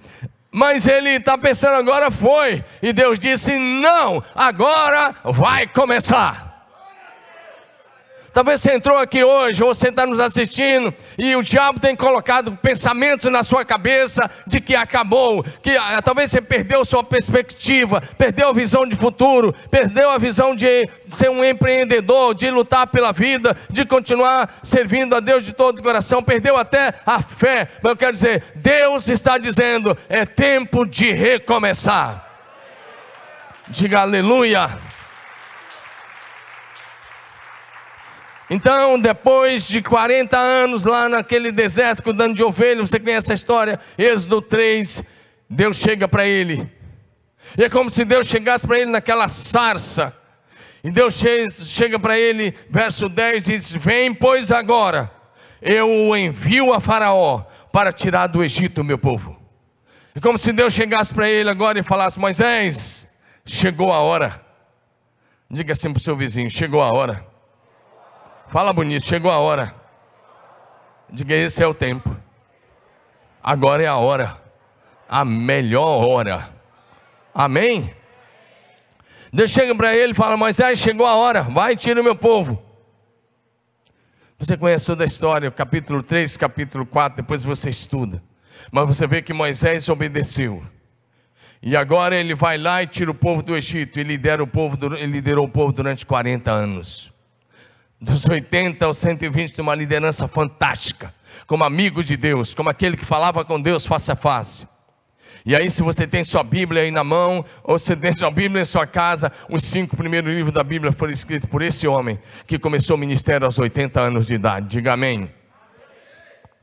Mas 0.48 0.86
ele 0.86 1.10
está 1.10 1.36
pensando, 1.36 1.74
agora 1.74 2.08
foi. 2.08 2.64
E 2.80 2.92
Deus 2.92 3.18
disse: 3.18 3.58
não, 3.58 4.22
agora 4.32 5.12
vai 5.24 5.66
começar. 5.66 6.53
Talvez 8.34 8.60
você 8.60 8.74
entrou 8.74 8.98
aqui 8.98 9.22
hoje, 9.22 9.62
ou 9.62 9.72
você 9.72 9.90
está 9.90 10.04
nos 10.04 10.18
assistindo, 10.18 10.92
e 11.16 11.36
o 11.36 11.42
diabo 11.42 11.78
tem 11.78 11.94
colocado 11.94 12.56
pensamentos 12.56 13.30
na 13.30 13.44
sua 13.44 13.64
cabeça 13.64 14.28
de 14.44 14.60
que 14.60 14.74
acabou, 14.74 15.44
que 15.62 15.70
ah, 15.76 16.02
talvez 16.02 16.32
você 16.32 16.40
perdeu 16.40 16.84
sua 16.84 17.04
perspectiva, 17.04 18.02
perdeu 18.18 18.48
a 18.48 18.52
visão 18.52 18.88
de 18.88 18.96
futuro, 18.96 19.54
perdeu 19.70 20.10
a 20.10 20.18
visão 20.18 20.52
de 20.52 20.84
ser 21.08 21.30
um 21.30 21.44
empreendedor, 21.44 22.34
de 22.34 22.50
lutar 22.50 22.88
pela 22.88 23.12
vida, 23.12 23.56
de 23.70 23.84
continuar 23.84 24.58
servindo 24.64 25.14
a 25.14 25.20
Deus 25.20 25.44
de 25.44 25.52
todo 25.52 25.78
o 25.78 25.82
coração, 25.82 26.20
perdeu 26.20 26.56
até 26.56 26.92
a 27.06 27.22
fé. 27.22 27.68
Mas 27.80 27.90
eu 27.92 27.96
quero 27.96 28.12
dizer, 28.12 28.42
Deus 28.56 29.08
está 29.08 29.38
dizendo: 29.38 29.96
é 30.08 30.26
tempo 30.26 30.84
de 30.84 31.12
recomeçar. 31.12 32.28
Diga 33.68 34.00
aleluia. 34.00 34.93
Então, 38.50 39.00
depois 39.00 39.66
de 39.66 39.80
40 39.80 40.36
anos 40.36 40.84
lá 40.84 41.08
naquele 41.08 41.50
deserto 41.50 42.02
cuidando 42.02 42.34
de 42.34 42.42
ovelhas, 42.42 42.90
você 42.90 43.00
conhece 43.00 43.26
essa 43.26 43.34
história? 43.34 43.80
Êxodo 43.96 44.42
3, 44.42 45.02
Deus 45.48 45.76
chega 45.76 46.06
para 46.06 46.26
ele. 46.26 46.70
E 47.56 47.64
é 47.64 47.70
como 47.70 47.88
se 47.88 48.04
Deus 48.04 48.26
chegasse 48.26 48.66
para 48.66 48.78
ele 48.78 48.90
naquela 48.90 49.28
sarça. 49.28 50.14
E 50.82 50.90
Deus 50.90 51.18
chega 51.64 51.98
para 51.98 52.18
ele, 52.18 52.54
verso 52.68 53.08
10, 53.08 53.48
e 53.48 53.56
diz: 53.56 53.72
Vem, 53.72 54.12
pois 54.12 54.52
agora, 54.52 55.10
eu 55.62 55.88
o 55.88 56.14
envio 56.14 56.74
a 56.74 56.80
Faraó 56.80 57.44
para 57.72 57.92
tirar 57.92 58.26
do 58.26 58.44
Egito 58.44 58.82
o 58.82 58.84
meu 58.84 58.98
povo. 58.98 59.40
É 60.14 60.20
como 60.20 60.38
se 60.38 60.52
Deus 60.52 60.74
chegasse 60.74 61.14
para 61.14 61.30
ele 61.30 61.48
agora 61.48 61.78
e 61.78 61.82
falasse: 61.82 62.20
Moisés, 62.20 63.08
chegou 63.46 63.90
a 63.90 64.00
hora. 64.00 64.42
Diga 65.50 65.72
assim 65.72 65.90
para 65.90 65.98
o 65.98 66.02
seu 66.02 66.14
vizinho: 66.14 66.50
Chegou 66.50 66.82
a 66.82 66.94
hora 66.94 67.33
Fala 68.48 68.72
bonito, 68.72 69.06
chegou 69.06 69.30
a 69.30 69.38
hora. 69.38 69.74
Diga, 71.10 71.34
esse 71.34 71.62
é 71.62 71.66
o 71.66 71.74
tempo. 71.74 72.16
Agora 73.42 73.82
é 73.82 73.86
a 73.86 73.96
hora. 73.96 74.40
A 75.08 75.24
melhor 75.24 76.04
hora. 76.04 76.50
Amém? 77.34 77.94
Deus 79.32 79.50
chega 79.50 79.74
para 79.74 79.94
ele 79.96 80.12
e 80.12 80.14
fala: 80.14 80.36
Moisés, 80.36 80.78
chegou 80.78 81.06
a 81.06 81.14
hora, 81.14 81.42
vai, 81.42 81.76
tira 81.76 82.00
o 82.00 82.04
meu 82.04 82.14
povo. 82.14 82.62
Você 84.38 84.56
conhece 84.56 84.86
toda 84.86 85.04
a 85.04 85.06
história, 85.06 85.50
capítulo 85.50 86.02
3, 86.02 86.36
capítulo 86.36 86.84
4, 86.84 87.16
depois 87.16 87.44
você 87.44 87.70
estuda. 87.70 88.22
Mas 88.70 88.86
você 88.86 89.06
vê 89.06 89.22
que 89.22 89.32
Moisés 89.32 89.88
obedeceu. 89.88 90.62
E 91.62 91.76
agora 91.76 92.14
ele 92.14 92.34
vai 92.34 92.58
lá 92.58 92.82
e 92.82 92.86
tira 92.86 93.10
o 93.10 93.14
povo 93.14 93.42
do 93.42 93.56
Egito. 93.56 93.98
Ele 93.98 94.10
lidera 94.10 94.42
o 94.42 94.46
povo, 94.46 94.76
ele 94.96 95.12
liderou 95.12 95.46
o 95.46 95.48
povo 95.48 95.72
durante 95.72 96.04
40 96.04 96.50
anos 96.50 97.13
dos 98.04 98.28
80 98.28 98.84
aos 98.84 98.98
120, 98.98 99.60
uma 99.60 99.74
liderança 99.74 100.28
fantástica, 100.28 101.12
como 101.46 101.64
amigo 101.64 102.04
de 102.04 102.16
Deus, 102.16 102.54
como 102.54 102.68
aquele 102.68 102.96
que 102.96 103.04
falava 103.04 103.44
com 103.44 103.60
Deus 103.60 103.86
face 103.86 104.12
a 104.12 104.16
face. 104.16 104.68
E 105.46 105.54
aí, 105.54 105.70
se 105.70 105.82
você 105.82 106.06
tem 106.06 106.24
sua 106.24 106.42
Bíblia 106.42 106.82
aí 106.82 106.90
na 106.90 107.04
mão, 107.04 107.44
ou 107.62 107.78
se 107.78 107.94
tem 107.96 108.12
sua 108.12 108.30
Bíblia 108.30 108.62
em 108.62 108.64
sua 108.64 108.86
casa, 108.86 109.30
os 109.50 109.62
cinco 109.62 109.96
primeiros 109.96 110.32
livros 110.32 110.54
da 110.54 110.62
Bíblia 110.62 110.92
foram 110.92 111.12
escritos 111.12 111.48
por 111.48 111.60
esse 111.60 111.86
homem 111.86 112.18
que 112.46 112.58
começou 112.58 112.96
o 112.96 112.98
ministério 112.98 113.44
aos 113.44 113.58
80 113.58 114.00
anos 114.00 114.26
de 114.26 114.34
idade. 114.34 114.68
Diga 114.68 114.94
amém. 114.94 115.30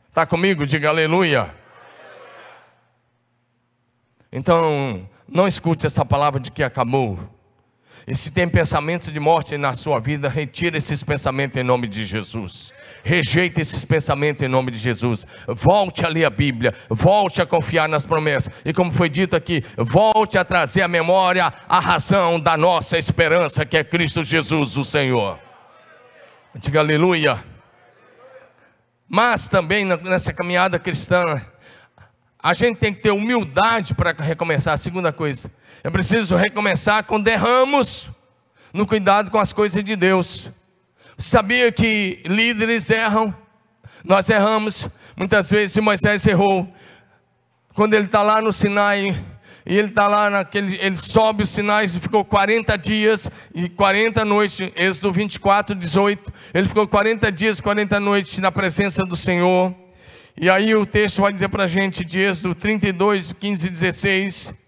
Está 0.10 0.26
comigo? 0.26 0.66
Diga 0.66 0.90
aleluia. 0.90 1.54
Então, 4.32 5.08
não 5.28 5.48
escute 5.48 5.86
essa 5.86 6.04
palavra 6.04 6.40
de 6.40 6.52
que 6.52 6.64
acabou. 6.64 7.20
E 8.08 8.16
se 8.16 8.32
tem 8.32 8.48
pensamento 8.48 9.12
de 9.12 9.20
morte 9.20 9.58
na 9.58 9.74
sua 9.74 10.00
vida, 10.00 10.28
retire 10.28 10.78
esses 10.78 11.04
pensamentos 11.04 11.58
em 11.58 11.64
nome 11.64 11.88
de 11.88 12.06
Jesus. 12.06 12.74
Rejeite 13.04 13.62
esses 13.62 13.86
pensamentos 13.86 14.44
em 14.44 14.48
nome 14.48 14.72
de 14.72 14.80
Jesus. 14.80 15.28
Volte 15.48 16.06
a 16.06 16.10
ler 16.10 16.26
a 16.26 16.30
Bíblia, 16.30 16.74
volte 16.90 17.42
a 17.42 17.46
confiar 17.46 17.88
nas 17.88 18.06
promessas. 18.06 18.54
E 18.66 18.74
como 18.74 18.92
foi 18.92 19.10
dito 19.10 19.36
aqui, 19.36 19.64
volte 19.78 20.38
a 20.38 20.46
trazer 20.46 20.82
à 20.82 20.88
memória 20.88 21.52
a 21.68 21.80
razão 21.80 22.40
da 22.40 22.58
nossa 22.58 22.98
esperança, 22.98 23.66
que 23.66 23.78
é 23.78 23.84
Cristo 23.84 24.24
Jesus, 24.24 24.78
o 24.78 24.84
Senhor. 24.84 25.40
Diga 26.56 26.80
aleluia. 26.80 27.44
Mas 29.08 29.48
também 29.48 29.86
nessa 29.86 30.34
caminhada 30.34 30.80
cristã, 30.80 31.42
a 32.42 32.54
gente 32.54 32.78
tem 32.78 32.94
que 32.94 33.02
ter 33.02 33.12
humildade 33.12 33.94
para 33.94 34.12
recomeçar. 34.12 34.74
A 34.74 34.78
segunda 34.78 35.12
coisa, 35.14 35.52
é 35.84 35.90
preciso 35.90 36.36
recomeçar 36.36 37.04
com 37.06 37.20
derramos 37.20 38.12
no 38.72 38.86
cuidado 38.86 39.32
com 39.32 39.40
as 39.40 39.52
coisas 39.52 39.84
de 39.84 39.96
Deus. 39.96 40.52
Sabia 41.18 41.72
que 41.72 42.22
líderes 42.26 42.90
erram? 42.90 43.36
Nós 44.04 44.30
erramos. 44.30 44.88
Muitas 45.16 45.50
vezes 45.50 45.78
Moisés 45.78 46.26
errou. 46.28 46.72
Quando 47.74 47.94
ele 47.96 48.06
está 48.06 48.22
lá 48.22 48.42
no 48.42 48.54
Sinai, 48.54 49.24
e 49.66 49.78
ele 49.78 49.90
está 49.90 50.08
lá 50.08 50.30
naquele, 50.30 50.78
ele 50.82 50.96
sobe 50.96 51.44
os 51.44 51.50
sinais 51.50 51.96
e 51.96 52.00
ficou 52.00 52.26
40 52.26 52.78
dias 52.78 53.30
e 53.54 53.70
40 53.70 54.26
noites, 54.26 54.72
Êxodo 54.76 55.12
24, 55.12 55.76
18. 55.76 56.34
Ele 56.54 56.68
ficou 56.68 56.88
40 56.88 57.32
dias, 57.32 57.62
40 57.62 58.00
noites 58.00 58.40
na 58.40 58.52
presença 58.52 59.06
do 59.06 59.16
Senhor. 59.16 59.74
E 60.40 60.50
aí 60.50 60.74
o 60.76 60.86
texto 60.86 61.22
vai 61.22 61.32
dizer 61.32 61.50
para 61.50 61.64
a 61.64 61.68
gente 61.68 62.04
de 62.04 62.20
Êxodo 62.20 62.56
32, 62.56 63.34
15 63.34 63.68
e 63.68 63.70
16. 63.70 64.61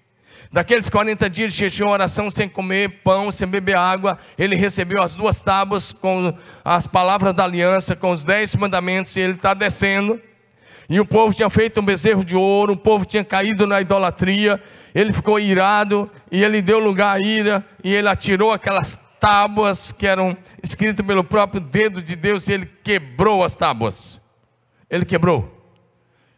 Daqueles 0.54 0.88
40 0.88 1.28
dias 1.32 1.52
de 1.52 1.62
jejum, 1.62 1.90
oração 1.90 2.30
sem 2.30 2.48
comer 2.48 3.02
pão, 3.04 3.32
sem 3.32 3.48
beber 3.48 3.76
água, 3.76 4.20
ele 4.38 4.56
recebeu 4.56 5.02
as 5.02 5.16
duas 5.16 5.42
tábuas 5.42 5.92
com 5.92 6.32
as 6.64 6.86
palavras 6.86 7.34
da 7.34 7.44
aliança, 7.44 7.96
com 7.96 8.12
os 8.12 8.24
dez 8.24 8.54
mandamentos, 8.54 9.16
e 9.16 9.20
ele 9.20 9.34
está 9.34 9.56
descendo. 9.56 10.22
E 10.88 11.00
o 11.00 11.06
povo 11.08 11.34
tinha 11.34 11.50
feito 11.50 11.82
um 11.82 11.84
bezerro 11.84 12.24
de 12.24 12.36
ouro, 12.36 12.74
o 12.74 12.78
povo 12.78 13.04
tinha 13.04 13.26
caído 13.26 13.66
na 13.66 13.82
idolatria, 13.82 14.62
ele 14.94 15.12
ficou 15.12 15.40
irado, 15.40 16.08
e 16.32 16.44
ele 16.44 16.62
deu 16.62 16.78
lugar 16.78 17.18
à 17.18 17.28
ira, 17.28 17.66
e 17.84 17.92
ele 17.92 18.08
atirou 18.08 18.52
aquelas 18.52 19.00
tábuas 19.20 19.92
que 19.92 20.06
eram 20.06 20.38
escritas 20.62 21.04
pelo 21.04 21.24
próprio 21.24 21.62
dedo 21.62 22.00
de 22.00 22.16
Deus, 22.16 22.48
e 22.48 22.54
ele 22.54 22.70
quebrou 22.84 23.44
as 23.44 23.56
tábuas. 23.56 24.22
Ele 24.88 25.04
quebrou. 25.04 25.52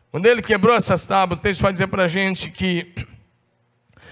Quando 0.10 0.26
ele 0.26 0.42
quebrou 0.42 0.74
essas 0.74 1.06
tábuas, 1.06 1.38
o 1.38 1.42
texto 1.42 1.60
vai 1.60 1.74
dizer 1.74 1.88
para 1.88 2.04
a 2.04 2.08
gente 2.08 2.50
que 2.50 2.94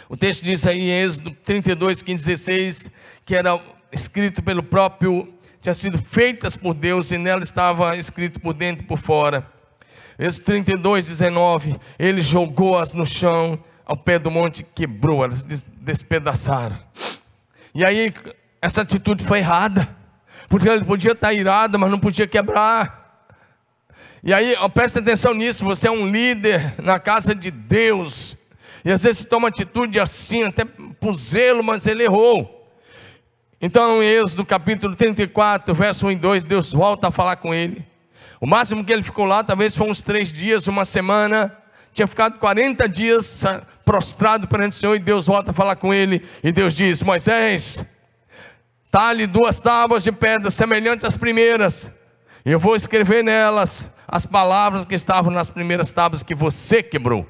o 0.10 0.18
texto 0.18 0.44
diz 0.44 0.66
aí 0.68 0.82
em 0.82 1.02
Êxodo 1.02 1.32
32, 1.32 2.02
15, 2.02 2.26
16, 2.26 2.92
que 3.26 3.36
era 3.36 3.60
escrito 3.92 4.42
pelo 4.42 4.64
próprio, 4.64 5.34
tinha 5.62 5.74
sido 5.74 5.98
feitas 5.98 6.58
por 6.58 6.74
Deus 6.74 7.12
e 7.12 7.18
nela 7.18 7.44
estava 7.44 7.96
escrito 7.96 8.40
por 8.40 8.54
dentro 8.54 8.84
e 8.84 8.88
por 8.88 8.98
fora. 8.98 9.46
Êxodo 10.20 10.46
32, 10.46 11.08
19, 11.08 11.76
ele 11.98 12.22
jogou-as 12.22 12.94
no 12.94 13.06
chão, 13.06 13.58
ao 13.86 13.98
pé 13.98 14.20
do 14.20 14.32
monte, 14.32 14.64
quebrou, 14.64 15.24
elas 15.24 15.46
despedaçaram. 15.46 16.78
E 17.74 17.86
aí, 17.86 18.14
essa 18.62 18.82
atitude 18.82 19.24
foi 19.24 19.40
errada, 19.40 19.88
porque 20.48 20.70
ele 20.70 20.86
podia 20.86 21.12
estar 21.14 21.34
irado, 21.34 21.80
mas 21.80 21.90
não 21.90 22.00
podia 22.00 22.28
quebrar. 22.28 23.28
E 24.24 24.34
aí, 24.34 24.56
preste 24.74 25.00
atenção 25.00 25.34
nisso, 25.34 25.66
você 25.66 25.88
é 25.88 25.92
um 25.92 26.10
líder 26.10 26.76
na 26.82 27.00
casa 27.00 27.36
de 27.36 27.52
Deus, 27.52 28.38
e 28.84 28.92
às 28.92 29.04
vezes 29.04 29.24
toma 29.24 29.48
atitude 29.48 30.00
assim, 30.00 30.44
até 30.44 30.66
por 30.66 31.16
zelo, 31.16 31.64
mas 31.64 31.88
ele 31.88 32.04
errou. 32.04 32.70
Então, 33.62 34.04
em 34.04 34.08
Êxodo 34.08 34.46
capítulo 34.46 34.94
34, 34.94 35.74
verso 35.74 36.08
1 36.08 36.12
e 36.12 36.16
2, 36.16 36.44
Deus 36.44 36.74
volta 36.74 37.08
a 37.08 37.12
falar 37.12 37.38
com 37.38 37.54
ele. 37.54 37.86
O 38.42 38.46
máximo 38.46 38.84
que 38.84 38.92
ele 38.92 39.02
ficou 39.02 39.24
lá, 39.24 39.42
talvez 39.42 39.74
foi 39.74 39.90
uns 39.90 40.02
três 40.02 40.30
dias, 40.30 40.68
uma 40.68 40.84
semana. 40.84 41.58
Tinha 41.94 42.06
ficado 42.06 42.40
40 42.40 42.90
dias 42.90 43.44
prostrado 43.86 44.50
perante 44.50 44.74
o 44.74 44.76
Senhor, 44.76 44.96
e 44.96 45.00
Deus 45.00 45.28
volta 45.28 45.52
a 45.52 45.54
falar 45.54 45.78
com 45.78 45.94
ele. 45.94 46.26
E 46.44 46.52
Deus 46.52 46.76
diz: 46.76 47.02
Moisés, 47.02 47.86
talhe 48.92 49.26
duas 49.26 49.62
tábuas 49.62 50.04
de 50.04 50.12
pedra 50.12 50.52
semelhantes 50.52 51.06
às 51.06 51.16
primeiras. 51.16 51.90
E 52.46 52.52
eu 52.52 52.60
vou 52.60 52.76
escrever 52.76 53.24
nelas 53.24 53.90
as 54.06 54.26
palavras 54.26 54.84
que 54.84 54.94
estavam 54.94 55.32
nas 55.32 55.50
primeiras 55.50 55.94
tábuas 55.94 56.22
que 56.22 56.36
você 56.36 56.84
quebrou. 56.84 57.26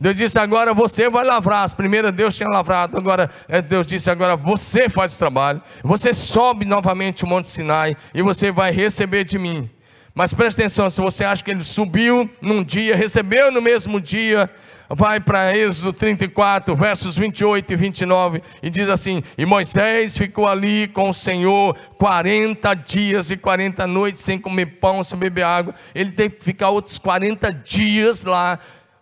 Deus 0.00 0.16
disse: 0.16 0.38
agora 0.38 0.72
você 0.72 1.10
vai 1.10 1.24
lavrar. 1.24 1.62
As 1.62 1.74
primeiras 1.74 2.10
Deus 2.10 2.34
tinha 2.34 2.48
lavrado, 2.48 2.96
agora 2.96 3.30
é, 3.46 3.60
Deus 3.60 3.86
disse: 3.86 4.10
agora 4.10 4.34
você 4.34 4.88
faz 4.88 5.14
o 5.14 5.18
trabalho. 5.18 5.60
Você 5.84 6.14
sobe 6.14 6.64
novamente 6.64 7.24
o 7.24 7.26
Monte 7.26 7.48
Sinai 7.48 7.94
e 8.14 8.22
você 8.22 8.50
vai 8.50 8.72
receber 8.72 9.24
de 9.24 9.38
mim. 9.38 9.68
Mas 10.14 10.32
preste 10.32 10.60
atenção: 10.60 10.88
se 10.88 11.02
você 11.02 11.22
acha 11.22 11.44
que 11.44 11.50
ele 11.50 11.62
subiu 11.62 12.30
num 12.40 12.64
dia, 12.64 12.96
recebeu 12.96 13.52
no 13.52 13.60
mesmo 13.60 14.00
dia, 14.00 14.48
vai 14.88 15.20
para 15.20 15.54
Êxodo 15.54 15.92
34, 15.92 16.74
versos 16.74 17.16
28 17.18 17.70
e 17.70 17.76
29, 17.76 18.42
e 18.62 18.70
diz 18.70 18.88
assim: 18.88 19.22
E 19.36 19.44
Moisés 19.44 20.16
ficou 20.16 20.48
ali 20.48 20.88
com 20.88 21.10
o 21.10 21.14
Senhor 21.14 21.76
40 21.98 22.72
dias 22.74 23.30
e 23.30 23.36
40 23.36 23.86
noites, 23.86 24.22
sem 24.22 24.38
comer 24.38 24.64
pão, 24.80 25.04
sem 25.04 25.18
beber 25.18 25.44
água. 25.44 25.74
Ele 25.94 26.10
teve 26.10 26.36
que 26.36 26.44
ficar 26.44 26.70
outros 26.70 26.98
40 26.98 27.52
dias 27.52 28.24
lá 28.24 28.58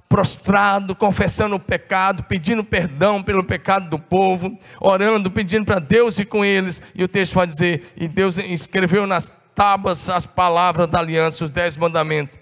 prostrado, 0.09 0.95
confessando 0.95 1.57
o 1.57 1.61
pecado, 1.61 2.25
pedindo 2.25 2.65
perdão 2.65 3.23
pelo 3.23 3.45
pecado 3.45 3.91
do 3.91 3.99
povo, 3.99 4.59
orando, 4.81 5.31
pedindo 5.31 5.67
para 5.67 5.79
Deus 5.79 6.19
ir 6.19 6.25
com 6.25 6.45
eles. 6.45 6.81
E 6.95 7.05
o 7.05 7.09
texto 7.09 7.35
vai 7.35 7.47
dizer: 7.47 7.93
e 7.97 8.09
Deus 8.09 8.39
escreveu 8.39 9.07
nas 9.07 9.33
tábuas 9.55 10.09
as 10.09 10.25
palavras 10.25 10.87
da 10.87 10.99
aliança, 10.99 11.45
os 11.45 11.51
dez 11.51 11.77
mandamentos. 11.77 12.39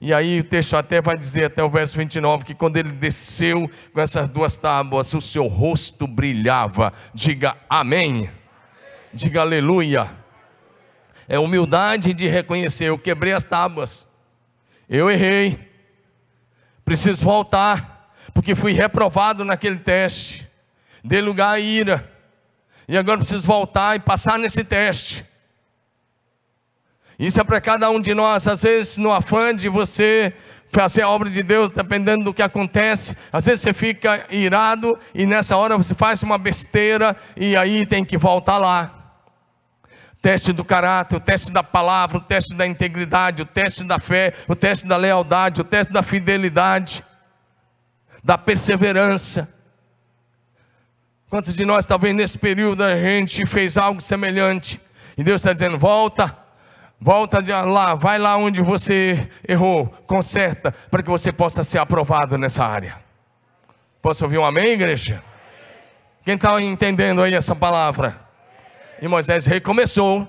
E 0.00 0.12
aí 0.12 0.40
o 0.40 0.44
texto 0.44 0.76
até 0.76 1.00
vai 1.00 1.16
dizer, 1.16 1.44
até 1.44 1.62
o 1.62 1.70
verso 1.70 1.96
29, 1.96 2.44
que 2.44 2.54
quando 2.54 2.76
ele 2.76 2.92
desceu 2.92 3.70
com 3.92 4.00
essas 4.00 4.28
duas 4.28 4.58
tábuas, 4.58 5.14
o 5.14 5.20
seu 5.20 5.46
rosto 5.46 6.06
brilhava. 6.06 6.92
Diga 7.14 7.56
amém. 7.70 8.28
Diga 9.12 9.40
aleluia. 9.40 10.10
É 11.28 11.38
humildade 11.38 12.12
de 12.12 12.26
reconhecer: 12.26 12.86
eu 12.86 12.98
quebrei 12.98 13.32
as 13.32 13.44
tábuas, 13.44 14.06
eu 14.88 15.08
errei 15.08 15.73
Preciso 16.84 17.24
voltar, 17.24 18.12
porque 18.32 18.54
fui 18.54 18.72
reprovado 18.72 19.44
naquele 19.44 19.76
teste. 19.76 20.48
Dei 21.02 21.20
lugar 21.20 21.50
à 21.50 21.58
ira. 21.58 22.10
E 22.86 22.96
agora 22.96 23.18
preciso 23.18 23.46
voltar 23.46 23.96
e 23.96 24.00
passar 24.00 24.38
nesse 24.38 24.62
teste. 24.62 25.24
Isso 27.18 27.40
é 27.40 27.44
para 27.44 27.60
cada 27.60 27.88
um 27.90 28.00
de 28.00 28.12
nós. 28.12 28.46
Às 28.46 28.62
vezes, 28.62 28.96
no 28.96 29.12
afã 29.12 29.54
de 29.54 29.68
você 29.68 30.34
fazer 30.66 31.02
a 31.02 31.08
obra 31.08 31.30
de 31.30 31.42
Deus, 31.42 31.70
dependendo 31.70 32.24
do 32.24 32.34
que 32.34 32.42
acontece, 32.42 33.16
às 33.32 33.46
vezes 33.46 33.60
você 33.60 33.72
fica 33.72 34.26
irado 34.28 34.98
e 35.14 35.24
nessa 35.24 35.56
hora 35.56 35.76
você 35.76 35.94
faz 35.94 36.22
uma 36.22 36.36
besteira 36.36 37.16
e 37.36 37.56
aí 37.56 37.86
tem 37.86 38.04
que 38.04 38.18
voltar 38.18 38.58
lá 38.58 39.03
teste 40.24 40.54
do 40.54 40.64
caráter, 40.64 41.16
o 41.16 41.20
teste 41.20 41.52
da 41.52 41.62
palavra, 41.62 42.16
o 42.16 42.20
teste 42.20 42.56
da 42.56 42.66
integridade, 42.66 43.42
o 43.42 43.44
teste 43.44 43.84
da 43.84 44.00
fé, 44.00 44.32
o 44.48 44.56
teste 44.56 44.86
da 44.86 44.96
lealdade, 44.96 45.60
o 45.60 45.64
teste 45.64 45.92
da 45.92 46.02
fidelidade, 46.02 47.04
da 48.24 48.38
perseverança. 48.38 49.46
Quantos 51.28 51.54
de 51.54 51.66
nós, 51.66 51.84
talvez 51.84 52.14
nesse 52.14 52.38
período, 52.38 52.82
a 52.82 52.96
gente 52.96 53.44
fez 53.44 53.76
algo 53.76 54.00
semelhante, 54.00 54.80
e 55.14 55.22
Deus 55.22 55.42
está 55.42 55.52
dizendo: 55.52 55.78
volta, 55.78 56.34
volta 56.98 57.42
de 57.42 57.52
lá, 57.52 57.94
vai 57.94 58.18
lá 58.18 58.34
onde 58.38 58.62
você 58.62 59.28
errou, 59.46 59.88
conserta, 60.06 60.72
para 60.90 61.02
que 61.02 61.10
você 61.10 61.30
possa 61.34 61.62
ser 61.62 61.80
aprovado 61.80 62.38
nessa 62.38 62.64
área. 62.64 62.96
Posso 64.00 64.24
ouvir 64.24 64.38
um 64.38 64.46
amém, 64.46 64.68
igreja? 64.68 65.22
Quem 66.24 66.36
está 66.36 66.58
entendendo 66.62 67.20
aí 67.20 67.34
essa 67.34 67.54
palavra? 67.54 68.23
E 69.00 69.08
Moisés 69.08 69.46
recomeçou 69.46 70.28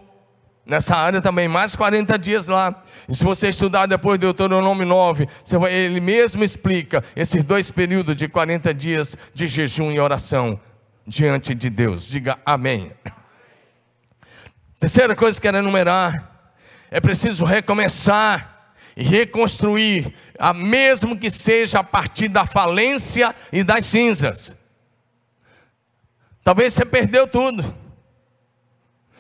nessa 0.65 0.95
área 0.95 1.21
também, 1.21 1.47
mais 1.47 1.75
40 1.75 2.17
dias 2.17 2.47
lá. 2.47 2.83
E 3.07 3.15
se 3.15 3.23
você 3.23 3.49
estudar 3.49 3.85
depois 3.85 4.17
do 4.17 4.23
Deuteronômio 4.23 4.85
9, 4.85 5.27
vai, 5.59 5.73
ele 5.73 5.99
mesmo 5.99 6.43
explica 6.43 7.03
esses 7.15 7.43
dois 7.43 7.69
períodos 7.69 8.15
de 8.15 8.27
40 8.27 8.73
dias 8.73 9.15
de 9.33 9.47
jejum 9.47 9.91
e 9.91 9.99
oração 9.99 10.59
diante 11.05 11.53
de 11.53 11.69
Deus. 11.69 12.07
Diga 12.07 12.39
amém. 12.45 12.91
Terceira 14.79 15.15
coisa 15.15 15.39
que 15.39 15.47
quero 15.47 15.57
enumerar: 15.57 16.51
é 16.89 16.99
preciso 16.99 17.45
recomeçar 17.45 18.73
e 18.97 19.03
reconstruir, 19.03 20.13
a 20.39 20.53
mesmo 20.53 21.17
que 21.17 21.29
seja 21.29 21.79
a 21.79 21.83
partir 21.83 22.29
da 22.29 22.45
falência 22.45 23.35
e 23.51 23.63
das 23.63 23.85
cinzas. 23.85 24.55
Talvez 26.43 26.73
você 26.73 26.85
perdeu 26.85 27.27
tudo. 27.27 27.84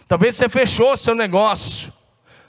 Talvez 0.07 0.35
você 0.35 0.47
fechou 0.47 0.95
seu 0.95 1.15
negócio, 1.15 1.91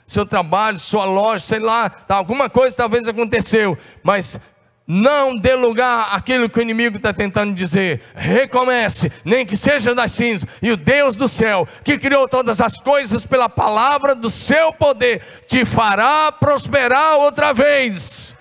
seu 0.05 0.25
trabalho, 0.25 0.77
sua 0.77 1.05
loja, 1.05 1.43
sei 1.43 1.59
lá, 1.59 1.89
tá, 1.89 2.15
alguma 2.15 2.49
coisa 2.49 2.75
talvez 2.75 3.07
aconteceu, 3.07 3.77
mas 4.03 4.39
não 4.87 5.35
dê 5.35 5.53
lugar 5.53 6.15
àquilo 6.15 6.49
que 6.49 6.59
o 6.59 6.61
inimigo 6.61 6.95
está 6.95 7.11
tentando 7.11 7.53
dizer. 7.53 8.01
Recomece, 8.15 9.11
nem 9.25 9.45
que 9.45 9.57
seja 9.57 9.93
das 9.93 10.13
cinzas. 10.13 10.47
E 10.61 10.71
o 10.71 10.77
Deus 10.77 11.17
do 11.17 11.27
céu, 11.27 11.67
que 11.83 11.97
criou 11.97 12.25
todas 12.29 12.61
as 12.61 12.79
coisas 12.79 13.25
pela 13.25 13.49
palavra 13.49 14.15
do 14.15 14.29
seu 14.29 14.71
poder, 14.71 15.21
te 15.45 15.65
fará 15.65 16.31
prosperar 16.31 17.17
outra 17.17 17.53
vez. 17.53 18.33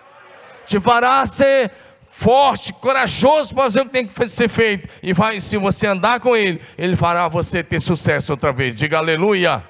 Te 0.66 0.78
fará 0.78 1.26
ser 1.26 1.72
forte, 2.16 2.72
corajoso 2.72 3.54
para 3.54 3.64
fazer 3.64 3.80
o 3.82 3.84
que 3.84 3.90
tem 3.90 4.06
que 4.06 4.28
ser 4.28 4.48
feito. 4.48 4.88
E 5.02 5.12
vai, 5.12 5.38
se 5.38 5.58
você 5.58 5.86
andar 5.86 6.18
com 6.18 6.34
Ele, 6.34 6.60
Ele 6.78 6.96
fará 6.96 7.28
você 7.28 7.62
ter 7.62 7.78
sucesso 7.78 8.32
outra 8.32 8.52
vez. 8.52 8.74
Diga 8.74 8.96
aleluia. 8.96 9.62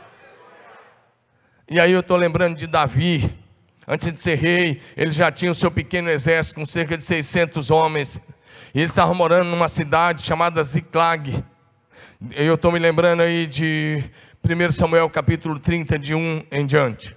E 1.68 1.80
aí 1.80 1.90
eu 1.90 2.00
estou 2.00 2.16
lembrando 2.16 2.56
de 2.56 2.68
Davi. 2.68 3.34
Antes 3.88 4.12
de 4.12 4.20
ser 4.20 4.36
rei, 4.36 4.80
ele 4.96 5.12
já 5.12 5.30
tinha 5.30 5.50
o 5.50 5.54
seu 5.54 5.70
pequeno 5.70 6.08
exército 6.08 6.56
com 6.56 6.66
cerca 6.66 6.96
de 6.96 7.04
600 7.04 7.70
homens. 7.70 8.20
E 8.74 8.80
ele 8.80 8.90
estava 8.90 9.12
morando 9.12 9.48
numa 9.48 9.68
cidade 9.68 10.24
chamada 10.24 10.62
Ziklag. 10.62 11.44
Eu 12.32 12.54
estou 12.54 12.70
me 12.72 12.78
lembrando 12.78 13.22
aí 13.22 13.46
de 13.46 14.04
1 14.44 14.72
Samuel 14.72 15.10
capítulo 15.10 15.58
30, 15.58 15.98
de 15.98 16.14
1 16.14 16.44
em 16.50 16.66
diante. 16.66 17.16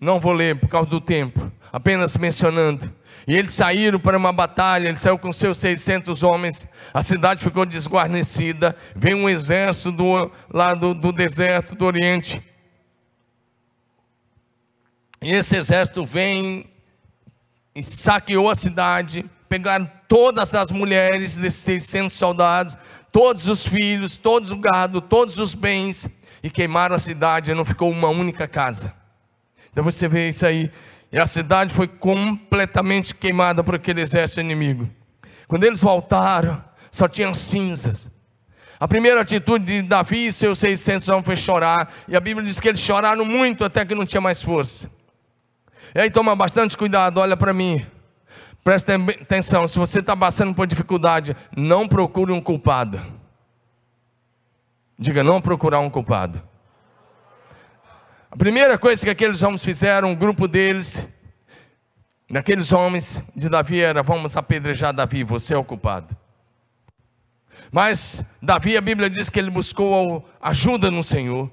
Não 0.00 0.20
vou 0.20 0.32
ler 0.32 0.56
por 0.56 0.68
causa 0.68 0.90
do 0.90 1.00
tempo, 1.00 1.50
apenas 1.72 2.16
mencionando. 2.16 2.92
E 3.26 3.36
eles 3.36 3.52
saíram 3.52 4.00
para 4.00 4.16
uma 4.16 4.32
batalha, 4.32 4.88
ele 4.88 4.96
saiu 4.96 5.18
com 5.18 5.32
seus 5.32 5.58
600 5.58 6.22
homens, 6.22 6.66
a 6.92 7.02
cidade 7.02 7.42
ficou 7.42 7.64
desguarnecida, 7.64 8.74
veio 8.96 9.16
um 9.16 9.28
exército 9.28 9.92
do, 9.92 10.30
lá 10.52 10.74
do, 10.74 10.94
do 10.94 11.12
deserto, 11.12 11.74
do 11.74 11.84
Oriente. 11.84 12.42
E 15.20 15.32
esse 15.32 15.56
exército 15.56 16.04
vem 16.04 16.66
e 17.74 17.82
saqueou 17.82 18.50
a 18.50 18.54
cidade, 18.54 19.24
pegaram 19.48 19.88
todas 20.08 20.54
as 20.54 20.70
mulheres 20.70 21.36
desses 21.36 21.60
600 21.60 22.12
soldados, 22.12 22.76
todos 23.12 23.46
os 23.46 23.64
filhos, 23.64 24.16
todos 24.16 24.50
o 24.50 24.56
gado, 24.56 25.00
todos 25.00 25.38
os 25.38 25.54
bens, 25.54 26.08
e 26.42 26.50
queimaram 26.50 26.96
a 26.96 26.98
cidade, 26.98 27.54
não 27.54 27.64
ficou 27.64 27.88
uma 27.90 28.08
única 28.08 28.48
casa. 28.48 28.92
Então 29.70 29.84
você 29.84 30.08
vê 30.08 30.28
isso 30.30 30.44
aí, 30.44 30.70
e 31.12 31.18
a 31.18 31.26
cidade 31.26 31.74
foi 31.74 31.86
completamente 31.86 33.14
queimada 33.14 33.62
por 33.62 33.74
aquele 33.74 34.00
exército 34.00 34.40
inimigo. 34.40 34.88
Quando 35.46 35.64
eles 35.64 35.82
voltaram, 35.82 36.64
só 36.90 37.06
tinham 37.06 37.34
cinzas. 37.34 38.10
A 38.80 38.88
primeira 38.88 39.20
atitude 39.20 39.64
de 39.64 39.82
Davi 39.82 40.28
e 40.28 40.32
seus 40.32 40.58
600 40.58 41.08
homens 41.10 41.26
foi 41.26 41.36
chorar. 41.36 41.92
E 42.08 42.16
a 42.16 42.20
Bíblia 42.20 42.46
diz 42.46 42.58
que 42.58 42.68
eles 42.68 42.80
choraram 42.80 43.24
muito 43.24 43.62
até 43.62 43.84
que 43.84 43.94
não 43.94 44.06
tinha 44.06 44.20
mais 44.20 44.42
força. 44.42 44.90
E 45.94 46.00
aí 46.00 46.10
toma 46.10 46.34
bastante 46.34 46.76
cuidado, 46.76 47.18
olha 47.20 47.36
para 47.36 47.52
mim. 47.52 47.84
Presta 48.64 48.94
atenção, 48.94 49.68
se 49.68 49.78
você 49.78 50.00
está 50.00 50.16
passando 50.16 50.54
por 50.54 50.66
dificuldade, 50.66 51.36
não 51.54 51.86
procure 51.86 52.32
um 52.32 52.40
culpado. 52.40 53.00
Diga, 54.98 55.22
não 55.22 55.42
procurar 55.42 55.80
um 55.80 55.90
culpado. 55.90 56.42
A 58.32 58.36
primeira 58.36 58.78
coisa 58.78 59.04
que 59.04 59.10
aqueles 59.10 59.42
homens 59.42 59.62
fizeram, 59.62 60.08
um 60.08 60.14
grupo 60.14 60.48
deles, 60.48 61.06
daqueles 62.30 62.72
homens 62.72 63.22
de 63.36 63.46
Davi 63.46 63.78
era: 63.78 64.02
vamos 64.02 64.38
apedrejar 64.38 64.94
Davi, 64.94 65.22
você 65.22 65.52
é 65.52 65.58
o 65.58 65.62
culpado. 65.62 66.16
Mas 67.70 68.24
Davi, 68.40 68.74
a 68.74 68.80
Bíblia 68.80 69.10
diz 69.10 69.28
que 69.28 69.38
ele 69.38 69.50
buscou 69.50 70.26
ajuda 70.40 70.90
no 70.90 71.02
Senhor. 71.02 71.50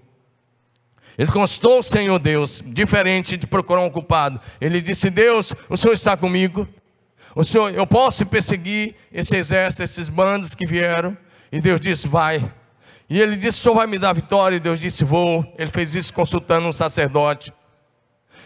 Ele 1.17 1.29
constou 1.29 1.79
o 1.79 1.83
Senhor 1.83 2.17
Deus, 2.17 2.63
diferente 2.65 3.35
de 3.35 3.45
procurar 3.45 3.81
um 3.81 3.89
culpado. 3.89 4.39
Ele 4.61 4.81
disse: 4.81 5.09
Deus, 5.09 5.53
o 5.67 5.75
Senhor 5.75 5.95
está 5.95 6.15
comigo. 6.15 6.65
O 7.35 7.43
Senhor, 7.43 7.73
eu 7.73 7.85
posso 7.85 8.25
perseguir 8.25 8.95
esse 9.11 9.35
exército, 9.35 9.83
esses 9.83 10.07
bandos 10.07 10.55
que 10.55 10.65
vieram. 10.65 11.17
E 11.51 11.59
Deus 11.59 11.81
disse: 11.81 12.07
Vai. 12.07 12.49
E 13.09 13.19
ele 13.19 13.35
disse: 13.35 13.59
O 13.59 13.63
Senhor 13.63 13.75
vai 13.75 13.87
me 13.87 13.97
dar 13.97 14.13
vitória. 14.13 14.57
E 14.57 14.59
Deus 14.59 14.79
disse: 14.79 15.03
Vou. 15.03 15.43
Ele 15.57 15.71
fez 15.71 15.95
isso 15.95 16.13
consultando 16.13 16.67
um 16.67 16.71
sacerdote. 16.71 17.53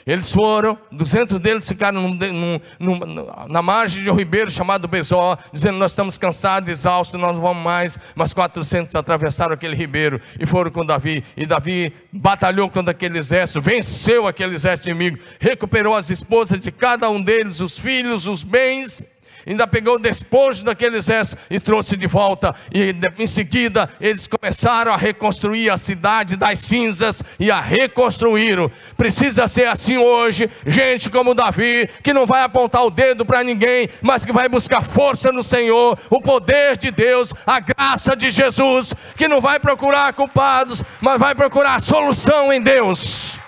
Eles 0.05 0.31
foram, 0.33 0.77
200 0.91 1.39
deles 1.39 1.67
ficaram 1.67 2.01
num, 2.01 2.59
num, 2.77 2.99
na 3.47 3.61
margem 3.61 4.03
de 4.03 4.11
um 4.11 4.15
ribeiro 4.15 4.51
chamado 4.51 4.87
Bezó, 4.87 5.37
dizendo: 5.51 5.77
Nós 5.77 5.91
estamos 5.91 6.17
cansados, 6.17 6.69
exaustos, 6.69 7.19
nós 7.19 7.33
não 7.37 7.41
vamos 7.41 7.63
mais. 7.63 7.97
Mas 8.13 8.33
400 8.33 8.95
atravessaram 8.95 9.53
aquele 9.53 9.75
ribeiro 9.75 10.19
e 10.39 10.45
foram 10.45 10.71
com 10.71 10.85
Davi. 10.85 11.23
E 11.37 11.45
Davi 11.45 11.93
batalhou 12.11 12.69
contra 12.69 12.91
aquele 12.91 13.17
exército, 13.17 13.61
venceu 13.61 14.27
aquele 14.27 14.55
exército 14.55 14.89
inimigo, 14.89 15.19
recuperou 15.39 15.95
as 15.95 16.09
esposas 16.09 16.59
de 16.59 16.71
cada 16.71 17.09
um 17.09 17.21
deles, 17.21 17.61
os 17.61 17.77
filhos, 17.77 18.25
os 18.25 18.43
bens. 18.43 19.05
Ainda 19.45 19.67
pegou 19.67 19.95
o 19.95 19.99
despojo 19.99 20.63
daquele 20.63 20.97
exército 20.97 21.41
e 21.49 21.59
trouxe 21.59 21.97
de 21.97 22.07
volta. 22.07 22.55
E 22.73 22.95
em 23.17 23.27
seguida 23.27 23.89
eles 23.99 24.27
começaram 24.27 24.93
a 24.93 24.97
reconstruir 24.97 25.69
a 25.69 25.77
cidade 25.77 26.35
das 26.35 26.59
cinzas 26.59 27.23
e 27.39 27.51
a 27.51 27.59
reconstruíram. 27.59 28.71
Precisa 28.95 29.47
ser 29.47 29.67
assim 29.67 29.97
hoje, 29.97 30.49
gente 30.65 31.09
como 31.09 31.33
Davi, 31.33 31.89
que 32.03 32.13
não 32.13 32.25
vai 32.25 32.43
apontar 32.43 32.85
o 32.85 32.91
dedo 32.91 33.25
para 33.25 33.43
ninguém, 33.43 33.89
mas 34.01 34.25
que 34.25 34.31
vai 34.31 34.47
buscar 34.47 34.83
força 34.83 35.31
no 35.31 35.43
Senhor, 35.43 35.97
o 36.09 36.21
poder 36.21 36.77
de 36.77 36.91
Deus, 36.91 37.33
a 37.45 37.59
graça 37.59 38.15
de 38.15 38.29
Jesus, 38.31 38.93
que 39.17 39.27
não 39.27 39.41
vai 39.41 39.59
procurar 39.59 40.13
culpados, 40.13 40.83
mas 41.01 41.19
vai 41.19 41.35
procurar 41.35 41.79
solução 41.79 42.51
em 42.51 42.61
Deus. 42.61 43.39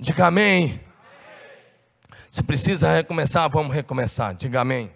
Diga 0.00 0.26
amém. 0.26 0.87
Se 2.38 2.42
precisa 2.44 2.92
recomeçar, 2.92 3.50
vamos 3.50 3.74
recomeçar. 3.74 4.32
Diga 4.32 4.60
amém. 4.60 4.92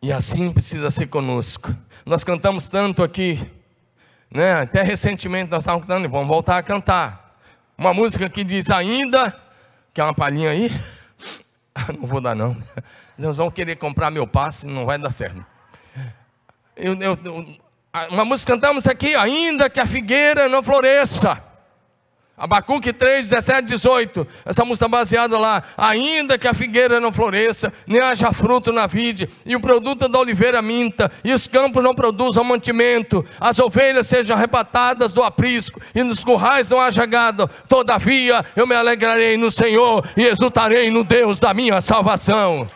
E 0.00 0.12
assim 0.12 0.52
precisa 0.52 0.92
ser 0.92 1.08
conosco. 1.08 1.74
Nós 2.06 2.22
cantamos 2.22 2.68
tanto 2.68 3.02
aqui, 3.02 3.44
né? 4.30 4.60
Até 4.60 4.80
recentemente 4.80 5.50
nós 5.50 5.64
estávamos 5.64 5.88
cantando 5.88 6.06
e 6.06 6.08
vamos 6.08 6.28
voltar 6.28 6.56
a 6.56 6.62
cantar. 6.62 7.36
Uma 7.76 7.92
música 7.92 8.30
que 8.30 8.44
diz 8.44 8.70
ainda, 8.70 9.36
que 9.92 10.00
é 10.00 10.04
uma 10.04 10.14
palhinha 10.14 10.50
aí. 10.50 10.70
Não 11.98 12.06
vou 12.06 12.20
dar 12.20 12.36
não. 12.36 12.56
Eles 13.18 13.36
vão 13.38 13.50
querer 13.50 13.74
comprar 13.74 14.08
meu 14.08 14.24
passe, 14.24 14.68
não 14.68 14.86
vai 14.86 14.98
dar 14.98 15.10
certo. 15.10 15.44
Eu, 16.76 16.94
eu, 17.00 17.18
uma 18.08 18.24
música 18.24 18.52
cantamos 18.52 18.86
aqui, 18.86 19.16
ainda 19.16 19.68
que 19.68 19.80
a 19.80 19.86
figueira 19.86 20.48
não 20.48 20.62
floresça. 20.62 21.42
Abacuque 22.36 22.92
3, 22.92 23.28
17, 23.28 23.68
18. 23.68 24.26
Essa 24.44 24.64
música 24.64 24.88
baseada 24.88 25.38
lá. 25.38 25.62
Ainda 25.76 26.38
que 26.38 26.48
a 26.48 26.54
figueira 26.54 26.98
não 26.98 27.12
floresça, 27.12 27.72
nem 27.86 28.00
haja 28.00 28.32
fruto 28.32 28.72
na 28.72 28.86
vide, 28.86 29.28
e 29.44 29.54
o 29.54 29.60
produto 29.60 30.08
da 30.08 30.18
oliveira 30.18 30.62
minta, 30.62 31.12
e 31.22 31.32
os 31.32 31.46
campos 31.46 31.84
não 31.84 31.94
produzam 31.94 32.42
mantimento, 32.42 33.24
as 33.38 33.58
ovelhas 33.58 34.06
sejam 34.06 34.36
arrebatadas 34.36 35.12
do 35.12 35.22
aprisco, 35.22 35.80
e 35.94 36.02
nos 36.02 36.24
currais 36.24 36.68
não 36.68 36.80
haja 36.80 37.04
gado. 37.04 37.48
Todavia 37.68 38.44
eu 38.56 38.66
me 38.66 38.74
alegrarei 38.74 39.36
no 39.36 39.50
Senhor 39.50 40.04
e 40.16 40.24
exultarei 40.24 40.90
no 40.90 41.04
Deus 41.04 41.38
da 41.38 41.52
minha 41.52 41.80
salvação. 41.80 42.68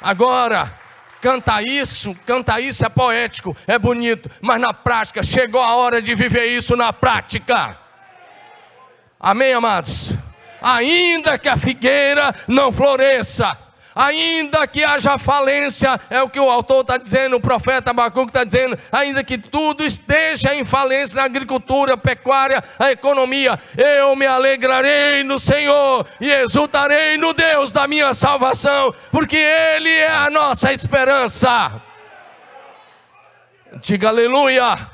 Agora, 0.00 0.77
Cantar 1.20 1.62
isso, 1.62 2.14
cantar 2.26 2.60
isso 2.60 2.84
é 2.84 2.88
poético, 2.88 3.56
é 3.66 3.78
bonito, 3.78 4.30
mas 4.40 4.60
na 4.60 4.72
prática 4.72 5.22
chegou 5.22 5.60
a 5.60 5.74
hora 5.74 6.00
de 6.00 6.14
viver 6.14 6.46
isso 6.46 6.76
na 6.76 6.92
prática. 6.92 7.76
Amém, 9.18 9.52
amados? 9.52 10.14
Ainda 10.62 11.36
que 11.38 11.48
a 11.48 11.56
figueira 11.56 12.32
não 12.46 12.70
floresça, 12.70 13.56
ainda 13.98 14.64
que 14.68 14.84
haja 14.84 15.18
falência, 15.18 16.00
é 16.08 16.22
o 16.22 16.30
que 16.30 16.38
o 16.38 16.48
autor 16.48 16.82
está 16.82 16.96
dizendo, 16.96 17.34
o 17.34 17.40
profeta 17.40 17.90
Abacuque 17.90 18.30
está 18.30 18.44
dizendo, 18.44 18.78
ainda 18.92 19.24
que 19.24 19.36
tudo 19.36 19.84
esteja 19.84 20.54
em 20.54 20.64
falência 20.64 21.16
na 21.16 21.24
agricultura, 21.24 21.96
pecuária, 21.96 22.62
a 22.78 22.92
economia, 22.92 23.58
eu 23.76 24.14
me 24.14 24.24
alegrarei 24.24 25.24
no 25.24 25.36
Senhor 25.36 26.06
e 26.20 26.30
exultarei 26.30 27.18
no 27.18 27.34
Deus 27.34 27.72
da 27.72 27.88
minha 27.88 28.14
salvação, 28.14 28.94
porque 29.10 29.36
Ele 29.36 29.90
é 29.90 30.12
a 30.12 30.30
nossa 30.30 30.72
esperança. 30.72 31.82
Diga 33.82 34.08
aleluia. 34.08 34.90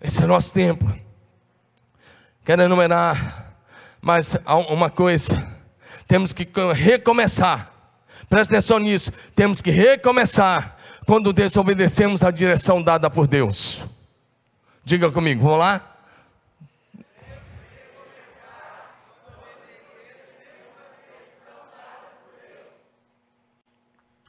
Esse 0.00 0.22
é 0.22 0.24
o 0.24 0.28
nosso 0.28 0.52
tempo. 0.52 0.88
Quero 2.44 2.62
enumerar 2.62 3.54
mais 4.00 4.36
uma 4.46 4.88
coisa 4.88 5.49
temos 6.10 6.32
que 6.32 6.44
recomeçar. 6.74 7.72
Presta 8.28 8.54
atenção 8.54 8.80
nisso. 8.80 9.12
Temos 9.36 9.62
que 9.62 9.70
recomeçar 9.70 10.76
quando 11.06 11.32
desobedecemos 11.32 12.24
a 12.24 12.32
direção 12.32 12.82
dada 12.82 13.08
por 13.08 13.28
Deus. 13.28 13.84
Diga 14.84 15.08
comigo, 15.12 15.40
vamos 15.44 15.60
lá? 15.60 15.98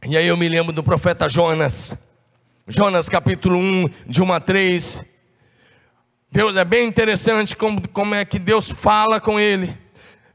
E 0.05 0.15
aí 0.15 0.27
eu 0.27 0.37
me 0.37 0.47
lembro 0.47 0.71
do 0.71 0.83
profeta 0.83 1.27
Jonas. 1.27 1.97
Jonas 2.67 3.09
capítulo 3.09 3.57
1, 3.57 3.89
de 4.05 4.21
1 4.21 4.33
a 4.33 4.39
3. 4.39 5.03
Deus 6.31 6.55
é 6.55 6.63
bem 6.63 6.87
interessante 6.87 7.55
como, 7.55 7.87
como 7.87 8.13
é 8.13 8.23
que 8.23 8.37
Deus 8.37 8.69
fala 8.69 9.19
com 9.19 9.39
ele 9.39 9.80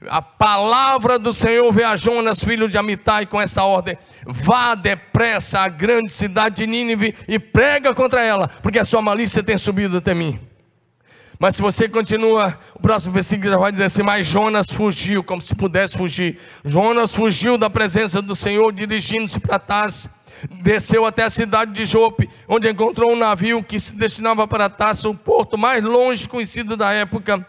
a 0.09 0.21
palavra 0.21 1.19
do 1.19 1.33
Senhor 1.33 1.73
veio 1.73 1.89
a 1.89 1.97
Jonas, 1.97 2.43
filho 2.43 2.69
de 2.69 2.77
Amitai, 2.77 3.27
com 3.27 3.41
essa 3.41 3.65
ordem: 3.65 3.97
vá 4.27 4.75
depressa 4.75 5.61
à 5.61 5.69
grande 5.69 6.13
cidade 6.13 6.57
de 6.57 6.67
Nínive 6.67 7.15
e 7.27 7.39
prega 7.39 7.95
contra 7.95 8.23
ela, 8.23 8.49
porque 8.63 8.79
a 8.79 8.85
sua 8.85 9.01
malícia 9.01 9.43
tem 9.43 9.57
subido 9.57 9.97
até 9.97 10.15
mim. 10.15 10.39
Mas 11.39 11.57
se 11.57 11.63
você 11.63 11.89
continua, 11.89 12.59
o 12.75 12.81
próximo 12.81 13.13
versículo 13.13 13.51
já 13.51 13.59
vai 13.59 13.73
dizer 13.73 13.85
assim: 13.85 14.03
Mas 14.03 14.27
Jonas 14.27 14.71
fugiu, 14.71 15.25
como 15.25 15.41
se 15.41 15.55
pudesse 15.55 15.97
fugir. 15.97 16.39
Jonas 16.65 17.15
fugiu 17.15 17.57
da 17.57 17.71
presença 17.71 18.21
do 18.21 18.35
Senhor, 18.35 18.73
dirigindo-se 18.73 19.41
para 19.41 19.59
Tarso. 19.59 20.11
Desceu 20.63 21.07
até 21.07 21.23
a 21.23 21.31
cidade 21.31 21.73
de 21.73 21.87
Jope, 21.87 22.29
onde 22.47 22.69
encontrou 22.69 23.13
um 23.13 23.17
navio 23.17 23.63
que 23.63 23.81
se 23.81 23.97
destinava 23.97 24.47
para 24.47 24.69
Tarso, 24.69 25.11
o 25.11 25.15
porto 25.15 25.57
mais 25.57 25.83
longe 25.83 26.29
conhecido 26.29 26.77
da 26.77 26.93
época 26.93 27.47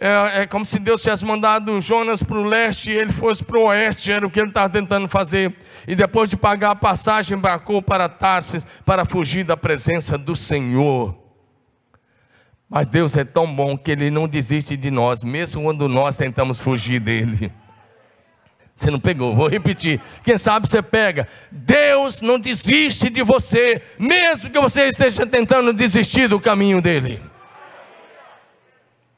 é, 0.00 0.42
é 0.42 0.46
como 0.46 0.64
se 0.64 0.78
Deus 0.78 1.02
tivesse 1.02 1.26
mandado 1.26 1.78
Jonas 1.78 2.22
para 2.22 2.38
o 2.38 2.42
leste 2.42 2.90
e 2.90 2.94
ele 2.94 3.12
fosse 3.12 3.44
para 3.44 3.58
o 3.58 3.64
oeste, 3.64 4.10
era 4.10 4.26
o 4.26 4.30
que 4.30 4.40
ele 4.40 4.48
estava 4.48 4.72
tentando 4.72 5.06
fazer. 5.06 5.54
E 5.86 5.94
depois 5.94 6.30
de 6.30 6.38
pagar 6.38 6.70
a 6.70 6.76
passagem, 6.76 7.36
embarcou 7.36 7.82
para 7.82 8.08
Tarsis 8.08 8.64
para 8.84 9.04
fugir 9.04 9.44
da 9.44 9.58
presença 9.58 10.16
do 10.16 10.34
Senhor. 10.34 11.14
Mas 12.68 12.86
Deus 12.86 13.14
é 13.16 13.24
tão 13.24 13.52
bom 13.52 13.76
que 13.76 13.90
Ele 13.90 14.10
não 14.10 14.26
desiste 14.26 14.76
de 14.76 14.90
nós, 14.90 15.22
mesmo 15.22 15.62
quando 15.62 15.88
nós 15.88 16.16
tentamos 16.16 16.58
fugir 16.58 17.00
dele. 17.00 17.52
Você 18.76 18.90
não 18.90 19.00
pegou, 19.00 19.36
vou 19.36 19.48
repetir. 19.48 20.00
Quem 20.24 20.38
sabe 20.38 20.66
você 20.66 20.80
pega. 20.80 21.28
Deus 21.50 22.22
não 22.22 22.38
desiste 22.38 23.10
de 23.10 23.22
você, 23.22 23.82
mesmo 23.98 24.48
que 24.48 24.58
você 24.58 24.86
esteja 24.86 25.26
tentando 25.26 25.74
desistir 25.74 26.28
do 26.28 26.40
caminho 26.40 26.80
dele. 26.80 27.20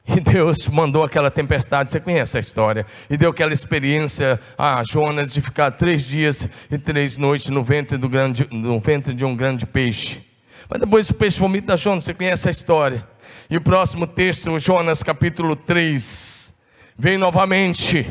E 0.06 0.20
Deus 0.20 0.66
mandou 0.68 1.04
aquela 1.04 1.30
tempestade, 1.30 1.88
você 1.88 2.00
conhece 2.00 2.36
a 2.36 2.40
história, 2.40 2.84
e 3.08 3.16
deu 3.16 3.30
aquela 3.30 3.52
experiência 3.52 4.40
a 4.58 4.82
Jonas 4.82 5.32
de 5.32 5.40
ficar 5.40 5.70
três 5.72 6.04
dias 6.04 6.48
e 6.70 6.76
três 6.76 7.16
noites 7.16 7.48
no 7.48 7.62
ventre, 7.62 7.96
do 7.96 8.08
grande, 8.08 8.48
no 8.50 8.80
ventre 8.80 9.14
de 9.14 9.24
um 9.24 9.36
grande 9.36 9.64
peixe. 9.64 10.20
Mas 10.68 10.80
depois 10.80 11.08
o 11.08 11.14
peixe 11.14 11.38
vomita 11.38 11.76
Jonas, 11.76 12.04
você 12.04 12.14
conhece 12.14 12.48
a 12.48 12.50
história. 12.50 13.06
E 13.48 13.56
o 13.56 13.60
próximo 13.60 14.06
texto, 14.06 14.58
Jonas 14.58 15.02
capítulo 15.02 15.54
3, 15.54 16.52
vem 16.98 17.16
novamente. 17.16 18.08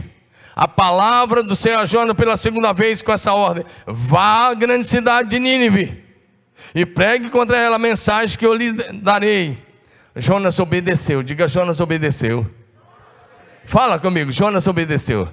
A 0.55 0.67
palavra 0.67 1.43
do 1.43 1.55
Senhor 1.55 1.79
a 1.79 1.85
Jonas 1.85 2.15
pela 2.15 2.37
segunda 2.37 2.71
vez 2.71 3.01
com 3.01 3.11
essa 3.11 3.33
ordem: 3.33 3.65
vá 3.85 4.49
à 4.49 4.53
grande 4.53 4.85
cidade 4.85 5.29
de 5.29 5.39
Nínive 5.39 6.03
e 6.73 6.85
pregue 6.85 7.29
contra 7.29 7.57
ela 7.57 7.75
a 7.75 7.79
mensagem 7.79 8.37
que 8.37 8.45
eu 8.45 8.53
lhe 8.53 8.71
darei 9.01 9.70
Jonas 10.15 10.59
obedeceu. 10.59 11.23
Diga, 11.23 11.47
Jonas 11.47 11.79
obedeceu. 11.79 12.49
Fala 13.65 13.99
comigo, 13.99 14.31
Jonas 14.31 14.67
obedeceu. 14.67 15.27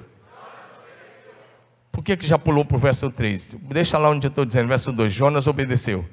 Por 1.91 2.05
que, 2.05 2.17
que 2.17 2.27
já 2.27 2.39
pulou 2.39 2.65
para 2.65 2.77
o 2.77 2.81
verso 2.81 3.11
3? 3.11 3.57
Deixa 3.63 3.99
lá 3.99 4.11
onde 4.11 4.27
eu 4.27 4.29
estou 4.29 4.45
dizendo, 4.45 4.69
verso 4.69 4.93
2. 4.93 5.13
Jonas 5.13 5.47
obedeceu. 5.49 6.05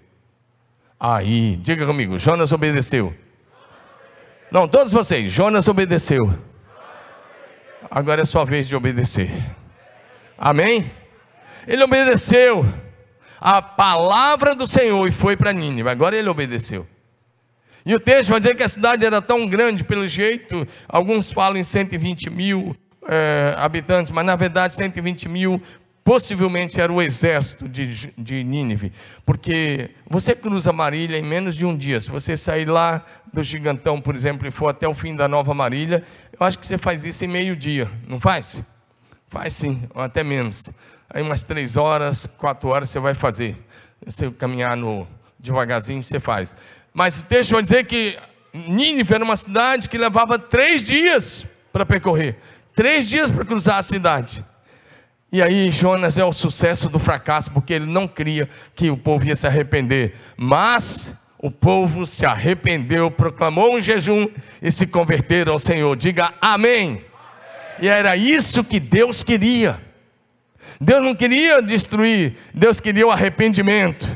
Aí, 1.00 1.58
diga 1.58 1.86
comigo, 1.86 2.18
Jonas 2.18 2.52
obedeceu. 2.52 3.14
Não, 4.52 4.68
todos 4.68 4.92
vocês, 4.92 5.32
Jonas 5.32 5.68
obedeceu. 5.68 6.34
Agora 7.92 8.22
é 8.22 8.26
sua 8.26 8.46
vez 8.46 8.68
de 8.68 8.76
obedecer. 8.76 9.30
Amém? 10.38 10.92
Ele 11.68 11.84
obedeceu 11.84 12.66
a 13.40 13.62
palavra 13.62 14.56
do 14.56 14.66
Senhor 14.66 15.08
e 15.08 15.12
foi 15.12 15.38
para 15.38 15.54
Nínive. 15.54 15.90
Agora 15.90 16.16
ele 16.16 16.30
obedeceu. 16.30 16.88
E 17.86 17.94
o 17.94 18.00
texto 18.00 18.32
vai 18.32 18.40
dizer 18.40 18.56
que 18.56 18.64
a 18.64 18.70
cidade 18.70 19.06
era 19.06 19.22
tão 19.22 19.48
grande, 19.48 19.84
pelo 19.84 20.08
jeito, 20.08 20.68
alguns 20.88 21.32
falam 21.32 21.58
em 21.58 21.64
120 21.64 22.32
mil 22.32 22.76
é, 23.08 23.54
habitantes, 23.58 24.12
mas 24.12 24.26
na 24.26 24.36
verdade 24.36 24.74
120 24.74 25.30
mil 25.30 25.62
possivelmente 26.04 26.80
era 26.80 26.92
o 26.92 27.02
exército 27.02 27.68
de, 27.68 28.12
de 28.16 28.44
Nínive, 28.44 28.92
porque 29.26 29.90
você 30.08 30.36
cruza 30.36 30.72
Marília 30.72 31.18
em 31.18 31.24
menos 31.24 31.56
de 31.56 31.66
um 31.66 31.76
dia. 31.76 32.00
Se 32.00 32.10
você 32.10 32.38
sair 32.38 32.66
lá 32.66 33.04
do 33.34 33.42
Gigantão, 33.42 34.00
por 34.00 34.16
exemplo, 34.16 34.48
e 34.48 34.52
for 34.52 34.68
até 34.68 34.88
o 34.88 34.94
fim 34.94 35.16
da 35.16 35.28
Nova 35.28 35.54
Marília, 35.54 36.04
eu 36.40 36.46
acho 36.46 36.58
que 36.60 36.66
você 36.66 36.78
faz 36.78 37.04
isso 37.06 37.26
em 37.26 37.28
meio 37.28 37.56
dia, 37.56 37.90
não 38.08 38.20
faz? 38.20 38.64
Faz 39.28 39.54
sim, 39.56 39.82
ou 39.94 40.02
até 40.02 40.24
menos. 40.24 40.72
Aí 41.10 41.22
umas 41.24 41.44
três 41.44 41.78
horas, 41.78 42.26
quatro 42.26 42.70
horas 42.70 42.90
você 42.90 43.00
vai 43.00 43.14
fazer. 43.14 43.58
Você 44.06 44.30
caminhar 44.32 44.76
no 44.78 45.08
devagarzinho, 45.40 46.04
você 46.04 46.20
faz. 46.20 46.56
Mas 46.96 47.20
o 47.20 47.24
texto 47.24 47.52
vai 47.52 47.62
dizer 47.62 47.86
que 47.86 48.18
Nínive 48.52 49.14
era 49.14 49.24
uma 49.24 49.36
cidade 49.36 49.88
que 49.88 50.00
levava 50.00 50.40
três 50.40 50.84
dias 50.84 51.46
para 51.72 51.86
percorrer 51.86 52.38
três 52.76 53.08
dias 53.08 53.32
para 53.32 53.46
cruzar 53.46 53.78
a 53.78 53.84
cidade. 53.84 54.46
E 55.32 55.42
aí 55.42 55.72
Jonas 55.72 56.18
é 56.18 56.26
o 56.26 56.32
sucesso 56.32 56.90
do 56.90 57.00
fracasso, 57.00 57.52
porque 57.52 57.74
ele 57.74 57.86
não 57.86 58.08
cria 58.08 58.48
que 58.76 58.90
o 58.90 58.98
povo 58.98 59.26
ia 59.26 59.36
se 59.36 59.48
arrepender. 59.48 60.16
Mas 60.38 61.16
o 61.40 61.50
povo 61.50 62.06
se 62.06 62.26
arrependeu, 62.26 63.10
proclamou 63.10 63.76
um 63.76 63.82
jejum 63.82 64.28
e 64.62 64.72
se 64.72 64.86
converteram 64.86 65.54
ao 65.54 65.60
Senhor. 65.60 65.96
Diga 65.96 66.34
amém. 66.42 66.90
amém. 66.90 67.06
E 67.82 67.88
era 67.90 68.16
isso 68.16 68.64
que 68.64 68.80
Deus 68.80 69.24
queria. 69.24 69.80
Deus 70.80 71.02
não 71.02 71.16
queria 71.16 71.62
destruir, 71.62 72.36
Deus 72.54 72.82
queria 72.82 73.08
o 73.08 73.12
arrependimento 73.12 74.10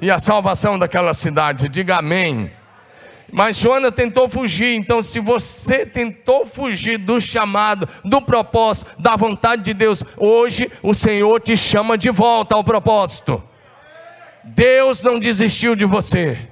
e 0.00 0.10
a 0.10 0.18
salvação 0.18 0.78
daquela 0.78 1.12
cidade. 1.14 1.68
Diga 1.68 1.98
amém. 1.98 2.50
Mas 3.32 3.56
Jonas 3.56 3.92
tentou 3.92 4.28
fugir. 4.28 4.74
Então, 4.74 5.02
se 5.02 5.20
você 5.20 5.86
tentou 5.86 6.46
fugir 6.46 6.98
do 6.98 7.20
chamado, 7.20 7.88
do 8.04 8.20
propósito, 8.20 8.90
da 8.98 9.14
vontade 9.14 9.62
de 9.62 9.74
Deus, 9.74 10.02
hoje 10.16 10.70
o 10.82 10.94
Senhor 10.94 11.40
te 11.40 11.56
chama 11.56 11.96
de 11.96 12.10
volta 12.10 12.54
ao 12.54 12.64
propósito. 12.64 13.42
Deus 14.42 15.02
não 15.02 15.18
desistiu 15.18 15.76
de 15.76 15.84
você. 15.84 16.48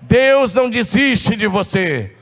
Deus 0.00 0.54
não 0.54 0.70
desiste 0.70 1.36
de 1.36 1.46
você. 1.46 2.14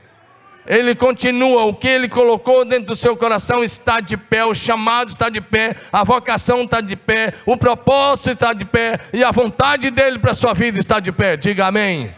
Ele 0.67 0.93
continua, 0.93 1.63
o 1.63 1.73
que 1.73 1.87
ele 1.87 2.09
colocou 2.09 2.65
dentro 2.65 2.87
do 2.87 2.95
seu 2.95 3.15
coração 3.15 3.63
está 3.63 4.01
de 4.01 4.17
pé, 4.17 4.43
o 4.43 4.53
chamado 4.53 5.09
está 5.09 5.29
de 5.29 5.39
pé, 5.39 5.75
a 5.91 6.03
vocação 6.03 6.63
está 6.63 6.81
de 6.81 6.95
pé, 6.95 7.33
o 7.45 7.55
propósito 7.55 8.31
está 8.31 8.51
de 8.51 8.65
pé 8.65 8.99
e 9.13 9.23
a 9.23 9.31
vontade 9.31 9.89
dele 9.89 10.19
para 10.19 10.31
a 10.31 10.33
sua 10.33 10.53
vida 10.53 10.77
está 10.77 10.99
de 10.99 11.11
pé. 11.11 11.37
Diga 11.37 11.67
amém. 11.67 12.13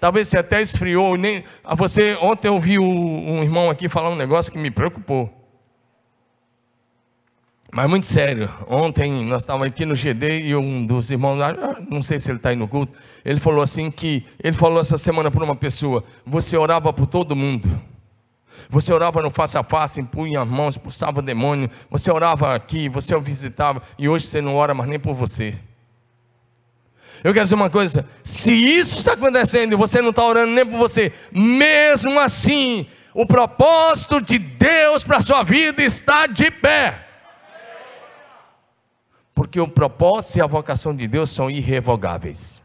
Talvez 0.00 0.26
você 0.26 0.38
até 0.38 0.60
esfriou. 0.60 1.16
Nem, 1.16 1.44
você, 1.76 2.18
ontem 2.20 2.48
eu 2.48 2.60
vi 2.60 2.80
um 2.80 3.40
irmão 3.44 3.70
aqui 3.70 3.88
falar 3.88 4.10
um 4.10 4.16
negócio 4.16 4.50
que 4.50 4.58
me 4.58 4.70
preocupou. 4.70 5.41
Mas 7.74 7.88
muito 7.88 8.06
sério. 8.06 8.50
Ontem 8.68 9.24
nós 9.24 9.44
estávamos 9.44 9.68
aqui 9.68 9.86
no 9.86 9.94
GD 9.94 10.42
e 10.42 10.54
um 10.54 10.84
dos 10.84 11.10
irmãos, 11.10 11.38
não 11.88 12.02
sei 12.02 12.18
se 12.18 12.30
ele 12.30 12.36
está 12.36 12.50
aí 12.50 12.56
no 12.56 12.68
culto, 12.68 12.92
ele 13.24 13.40
falou 13.40 13.62
assim 13.62 13.90
que, 13.90 14.26
ele 14.44 14.54
falou 14.54 14.78
essa 14.78 14.98
semana 14.98 15.30
para 15.30 15.42
uma 15.42 15.56
pessoa, 15.56 16.04
você 16.26 16.54
orava 16.54 16.92
por 16.92 17.06
todo 17.06 17.34
mundo. 17.34 17.80
Você 18.68 18.92
orava 18.92 19.22
no 19.22 19.30
face 19.30 19.56
a 19.56 19.62
face, 19.62 20.02
impunha 20.02 20.42
as 20.42 20.48
mãos, 20.48 20.74
expulsava 20.74 21.22
demônio. 21.22 21.70
Você 21.90 22.12
orava 22.12 22.54
aqui, 22.54 22.90
você 22.90 23.14
o 23.14 23.20
visitava. 23.20 23.82
E 23.98 24.06
hoje 24.06 24.26
você 24.26 24.42
não 24.42 24.54
ora 24.54 24.74
mais 24.74 24.88
nem 24.88 25.00
por 25.00 25.14
você. 25.14 25.54
Eu 27.24 27.32
quero 27.32 27.44
dizer 27.44 27.54
uma 27.54 27.70
coisa: 27.70 28.06
se 28.22 28.52
isso 28.52 28.98
está 28.98 29.14
acontecendo 29.14 29.72
e 29.72 29.76
você 29.76 30.02
não 30.02 30.10
está 30.10 30.22
orando 30.24 30.52
nem 30.52 30.66
por 30.66 30.76
você, 30.76 31.10
mesmo 31.32 32.20
assim, 32.20 32.86
o 33.14 33.26
propósito 33.26 34.20
de 34.20 34.38
Deus 34.38 35.02
para 35.02 35.16
a 35.16 35.22
sua 35.22 35.42
vida 35.42 35.82
está 35.82 36.26
de 36.26 36.50
pé. 36.50 37.11
Porque 39.34 39.60
o 39.60 39.68
propósito 39.68 40.38
e 40.38 40.42
a 40.42 40.46
vocação 40.46 40.94
de 40.94 41.08
Deus 41.08 41.30
são 41.30 41.50
irrevogáveis. 41.50 42.62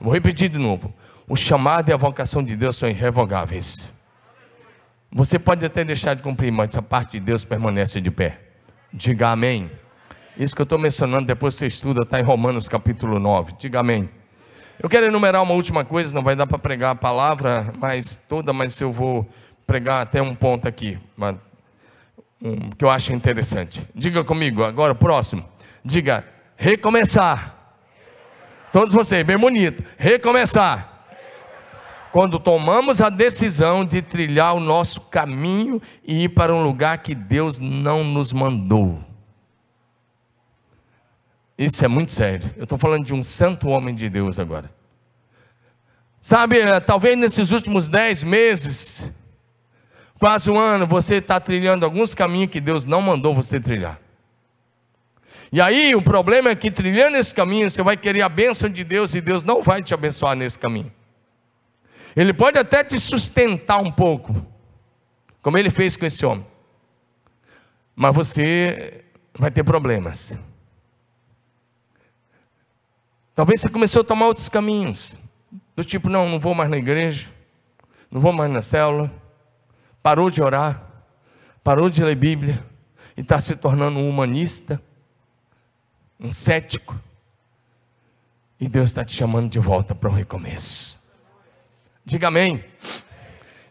Vou 0.00 0.12
repetir 0.12 0.48
de 0.48 0.58
novo: 0.58 0.92
o 1.28 1.36
chamado 1.36 1.90
e 1.90 1.92
a 1.92 1.96
vocação 1.96 2.42
de 2.42 2.56
Deus 2.56 2.76
são 2.76 2.88
irrevogáveis. 2.88 3.92
Você 5.12 5.38
pode 5.38 5.66
até 5.66 5.84
deixar 5.84 6.14
de 6.14 6.22
cumprir, 6.22 6.52
mas 6.52 6.76
a 6.76 6.82
parte 6.82 7.12
de 7.12 7.20
Deus 7.20 7.44
permanece 7.44 8.00
de 8.00 8.10
pé. 8.10 8.38
Diga 8.92 9.30
amém. 9.30 9.70
Isso 10.36 10.54
que 10.54 10.62
eu 10.62 10.64
estou 10.64 10.78
mencionando, 10.78 11.26
depois 11.26 11.54
você 11.54 11.66
estuda, 11.66 12.02
está 12.02 12.20
em 12.20 12.22
Romanos 12.22 12.68
capítulo 12.68 13.18
9. 13.18 13.54
Diga 13.58 13.80
amém. 13.80 14.08
Eu 14.78 14.88
quero 14.88 15.06
enumerar 15.06 15.42
uma 15.42 15.52
última 15.52 15.84
coisa, 15.84 16.14
não 16.14 16.22
vai 16.22 16.34
dar 16.34 16.46
para 16.46 16.58
pregar 16.58 16.92
a 16.92 16.94
palavra 16.94 17.70
mais 17.78 18.16
toda, 18.28 18.52
mas 18.52 18.80
eu 18.80 18.90
vou 18.90 19.28
pregar 19.66 20.02
até 20.02 20.22
um 20.22 20.34
ponto 20.34 20.66
aqui, 20.66 20.98
um, 22.40 22.70
que 22.70 22.84
eu 22.84 22.88
acho 22.88 23.12
interessante. 23.12 23.86
Diga 23.94 24.24
comigo, 24.24 24.64
agora 24.64 24.94
próximo. 24.94 25.44
Diga, 25.84 26.24
recomeçar. 26.56 27.56
Todos 28.72 28.92
vocês, 28.92 29.24
bem 29.26 29.38
bonito. 29.38 29.82
Recomeçar. 29.98 30.88
Quando 32.12 32.38
tomamos 32.38 33.00
a 33.00 33.08
decisão 33.08 33.84
de 33.84 34.02
trilhar 34.02 34.54
o 34.54 34.60
nosso 34.60 35.00
caminho 35.02 35.80
e 36.04 36.24
ir 36.24 36.30
para 36.30 36.54
um 36.54 36.62
lugar 36.62 36.98
que 36.98 37.14
Deus 37.14 37.58
não 37.58 38.02
nos 38.02 38.32
mandou. 38.32 39.02
Isso 41.56 41.84
é 41.84 41.88
muito 41.88 42.10
sério. 42.10 42.50
Eu 42.56 42.64
estou 42.64 42.78
falando 42.78 43.04
de 43.04 43.14
um 43.14 43.22
santo 43.22 43.68
homem 43.68 43.94
de 43.94 44.08
Deus 44.08 44.38
agora. 44.38 44.72
Sabe, 46.20 46.58
eh, 46.58 46.80
talvez 46.80 47.16
nesses 47.16 47.52
últimos 47.52 47.88
dez 47.88 48.24
meses, 48.24 49.10
quase 50.18 50.50
um 50.50 50.58
ano, 50.58 50.86
você 50.86 51.16
está 51.16 51.40
trilhando 51.40 51.84
alguns 51.84 52.14
caminhos 52.14 52.50
que 52.50 52.60
Deus 52.60 52.84
não 52.84 53.00
mandou 53.00 53.34
você 53.34 53.58
trilhar. 53.58 53.98
E 55.52 55.60
aí 55.60 55.94
o 55.94 56.02
problema 56.02 56.50
é 56.50 56.54
que 56.54 56.70
trilhando 56.70 57.16
esse 57.16 57.34
caminho, 57.34 57.68
você 57.68 57.82
vai 57.82 57.96
querer 57.96 58.22
a 58.22 58.28
bênção 58.28 58.68
de 58.68 58.84
Deus 58.84 59.14
e 59.14 59.20
Deus 59.20 59.42
não 59.42 59.62
vai 59.62 59.82
te 59.82 59.92
abençoar 59.92 60.36
nesse 60.36 60.58
caminho. 60.58 60.92
Ele 62.14 62.32
pode 62.32 62.58
até 62.58 62.84
te 62.84 62.98
sustentar 62.98 63.78
um 63.78 63.90
pouco, 63.90 64.34
como 65.42 65.58
ele 65.58 65.70
fez 65.70 65.96
com 65.96 66.06
esse 66.06 66.24
homem, 66.24 66.46
mas 67.94 68.14
você 68.14 69.04
vai 69.34 69.50
ter 69.50 69.64
problemas. 69.64 70.38
Talvez 73.34 73.60
você 73.60 73.68
começou 73.68 74.02
a 74.02 74.04
tomar 74.04 74.26
outros 74.26 74.48
caminhos. 74.48 75.18
Do 75.74 75.82
tipo, 75.82 76.10
não, 76.10 76.28
não 76.28 76.38
vou 76.38 76.54
mais 76.54 76.68
na 76.68 76.76
igreja, 76.76 77.30
não 78.10 78.20
vou 78.20 78.32
mais 78.32 78.50
na 78.50 78.60
célula, 78.60 79.10
parou 80.02 80.30
de 80.30 80.42
orar, 80.42 80.84
parou 81.64 81.88
de 81.88 82.04
ler 82.04 82.16
Bíblia 82.16 82.62
e 83.16 83.20
está 83.22 83.38
se 83.40 83.56
tornando 83.56 83.98
um 83.98 84.08
humanista, 84.08 84.82
um 86.20 86.30
cético. 86.30 86.98
E 88.60 88.68
Deus 88.68 88.90
está 88.90 89.04
te 89.04 89.14
chamando 89.14 89.50
de 89.50 89.58
volta 89.58 89.94
para 89.94 90.10
o 90.10 90.12
recomeço. 90.12 91.00
Diga 92.04 92.28
amém. 92.28 92.62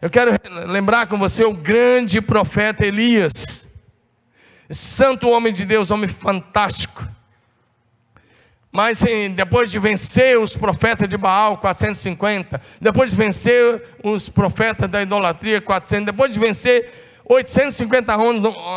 Eu 0.02 0.10
quero 0.10 0.32
lembrar 0.66 1.06
com 1.06 1.18
você 1.18 1.44
o 1.44 1.52
grande 1.52 2.20
profeta 2.20 2.84
Elias, 2.84 3.68
santo 4.70 5.28
homem 5.28 5.52
de 5.52 5.64
Deus, 5.64 5.90
homem 5.90 6.08
fantástico 6.08 7.06
mas 8.72 9.02
depois 9.34 9.70
de 9.70 9.78
vencer 9.78 10.38
os 10.38 10.56
profetas 10.56 11.08
de 11.08 11.16
Baal, 11.16 11.58
450, 11.58 12.60
depois 12.80 13.10
de 13.10 13.16
vencer 13.16 13.82
os 14.02 14.28
profetas 14.28 14.88
da 14.88 15.02
idolatria, 15.02 15.60
400, 15.60 16.06
depois 16.06 16.32
de 16.32 16.38
vencer 16.38 17.09
850 17.30 18.16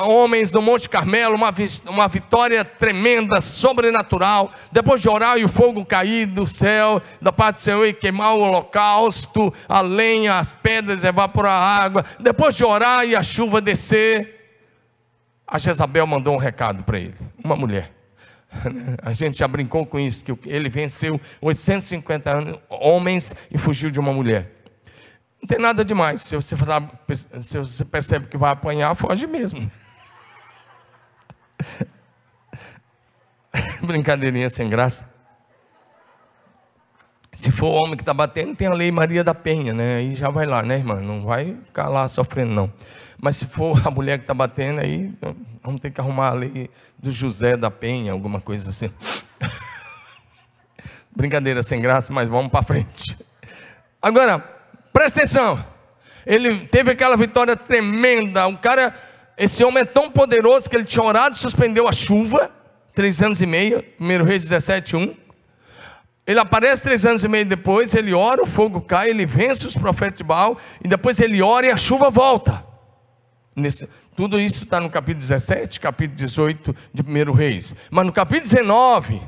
homens 0.05 0.51
no 0.51 0.61
Monte 0.61 0.87
Carmelo, 0.87 1.33
uma, 1.33 1.51
uma 1.89 2.07
vitória 2.07 2.63
tremenda, 2.63 3.41
sobrenatural. 3.41 4.51
Depois 4.71 5.01
de 5.01 5.09
orar 5.09 5.39
e 5.39 5.43
o 5.43 5.49
fogo 5.49 5.83
cair 5.83 6.27
do 6.27 6.45
céu, 6.45 7.01
da 7.19 7.31
parte 7.31 7.55
do 7.55 7.61
Senhor 7.61 7.83
e 7.83 7.93
queimar 7.93 8.35
o 8.35 8.41
holocausto, 8.41 9.51
a 9.67 9.81
lenha, 9.81 10.37
as 10.37 10.51
pedras, 10.51 11.03
evaporar 11.03 11.51
a 11.51 11.83
água. 11.83 12.05
Depois 12.19 12.53
de 12.53 12.63
orar 12.63 13.03
e 13.07 13.15
a 13.15 13.23
chuva 13.23 13.59
descer, 13.59 14.61
a 15.47 15.57
Jezabel 15.57 16.05
mandou 16.05 16.35
um 16.35 16.37
recado 16.37 16.83
para 16.83 16.99
ele, 16.99 17.15
uma 17.43 17.55
mulher. 17.55 17.91
A 19.01 19.13
gente 19.13 19.39
já 19.39 19.47
brincou 19.47 19.83
com 19.83 19.99
isso, 19.99 20.23
que 20.23 20.37
ele 20.47 20.69
venceu 20.69 21.19
850 21.41 22.29
anos, 22.29 22.59
homens 22.69 23.33
e 23.49 23.57
fugiu 23.57 23.89
de 23.89 23.99
uma 23.99 24.13
mulher. 24.13 24.62
Não 25.43 25.47
tem 25.47 25.59
nada 25.59 25.83
demais. 25.83 26.21
Se 26.21 26.37
você, 26.37 26.55
se 27.41 27.57
você 27.57 27.83
percebe 27.83 28.27
que 28.27 28.37
vai 28.37 28.53
apanhar, 28.53 28.95
foge 28.95 29.27
mesmo. 29.27 29.69
Brincadeirinha 33.83 34.49
sem 34.49 34.69
graça. 34.69 35.05
Se 37.33 37.51
for 37.51 37.67
o 37.67 37.73
homem 37.73 37.97
que 37.97 38.03
está 38.03 38.13
batendo, 38.13 38.55
tem 38.55 38.67
a 38.67 38.73
lei 38.73 38.89
Maria 38.89 39.21
da 39.21 39.35
Penha, 39.35 39.73
né? 39.73 39.97
Aí 39.97 40.15
já 40.15 40.29
vai 40.29 40.45
lá, 40.45 40.63
né, 40.63 40.77
irmã? 40.77 41.01
Não 41.01 41.25
vai 41.25 41.57
ficar 41.65 41.89
lá 41.89 42.07
sofrendo, 42.07 42.53
não. 42.53 42.71
Mas 43.21 43.35
se 43.35 43.45
for 43.45 43.85
a 43.85 43.91
mulher 43.91 44.19
que 44.19 44.23
está 44.23 44.33
batendo, 44.33 44.79
aí 44.79 45.13
vamos 45.61 45.81
ter 45.81 45.91
que 45.91 45.99
arrumar 45.99 46.29
a 46.29 46.33
lei 46.33 46.69
do 46.97 47.11
José 47.11 47.57
da 47.57 47.69
Penha, 47.69 48.13
alguma 48.13 48.39
coisa 48.39 48.69
assim. 48.69 48.89
Brincadeira 51.13 51.61
sem 51.61 51.81
graça, 51.81 52.13
mas 52.13 52.29
vamos 52.29 52.49
para 52.49 52.63
frente. 52.63 53.17
Agora, 54.01 54.62
presta 54.93 55.19
atenção. 55.19 55.65
Ele 56.25 56.65
teve 56.67 56.91
aquela 56.91 57.17
vitória 57.17 57.55
tremenda. 57.55 58.47
O 58.47 58.57
cara, 58.57 58.95
esse 59.37 59.63
homem 59.63 59.81
é 59.81 59.85
tão 59.85 60.09
poderoso 60.09 60.69
que 60.69 60.75
ele 60.75 60.85
tinha 60.85 61.03
orado 61.03 61.35
e 61.35 61.39
suspendeu 61.39 61.87
a 61.87 61.91
chuva. 61.91 62.51
Três 62.93 63.21
anos 63.21 63.41
e 63.41 63.45
meio, 63.45 63.83
1 63.99 64.23
Reis 64.23 64.43
17, 64.43 64.95
1. 64.95 65.15
Ele 66.25 66.39
aparece 66.39 66.83
três 66.83 67.05
anos 67.05 67.23
e 67.23 67.27
meio 67.27 67.45
depois, 67.45 67.93
ele 67.93 68.13
ora, 68.13 68.41
o 68.43 68.45
fogo 68.45 68.79
cai, 68.79 69.09
ele 69.09 69.25
vence 69.25 69.67
os 69.67 69.75
profetas 69.75 70.19
de 70.19 70.23
Baal, 70.23 70.57
e 70.81 70.87
depois 70.87 71.19
ele 71.19 71.41
ora 71.41 71.65
e 71.65 71.71
a 71.71 71.75
chuva 71.75 72.09
volta. 72.09 72.63
Nesse, 73.53 73.89
tudo 74.15 74.39
isso 74.39 74.63
está 74.63 74.79
no 74.79 74.89
capítulo 74.89 75.19
17, 75.19 75.79
capítulo 75.79 76.17
18 76.17 76.75
de 76.93 77.01
1 77.01 77.33
Reis. 77.33 77.75
Mas 77.91 78.05
no 78.05 78.13
capítulo 78.13 78.49
19, 78.49 79.21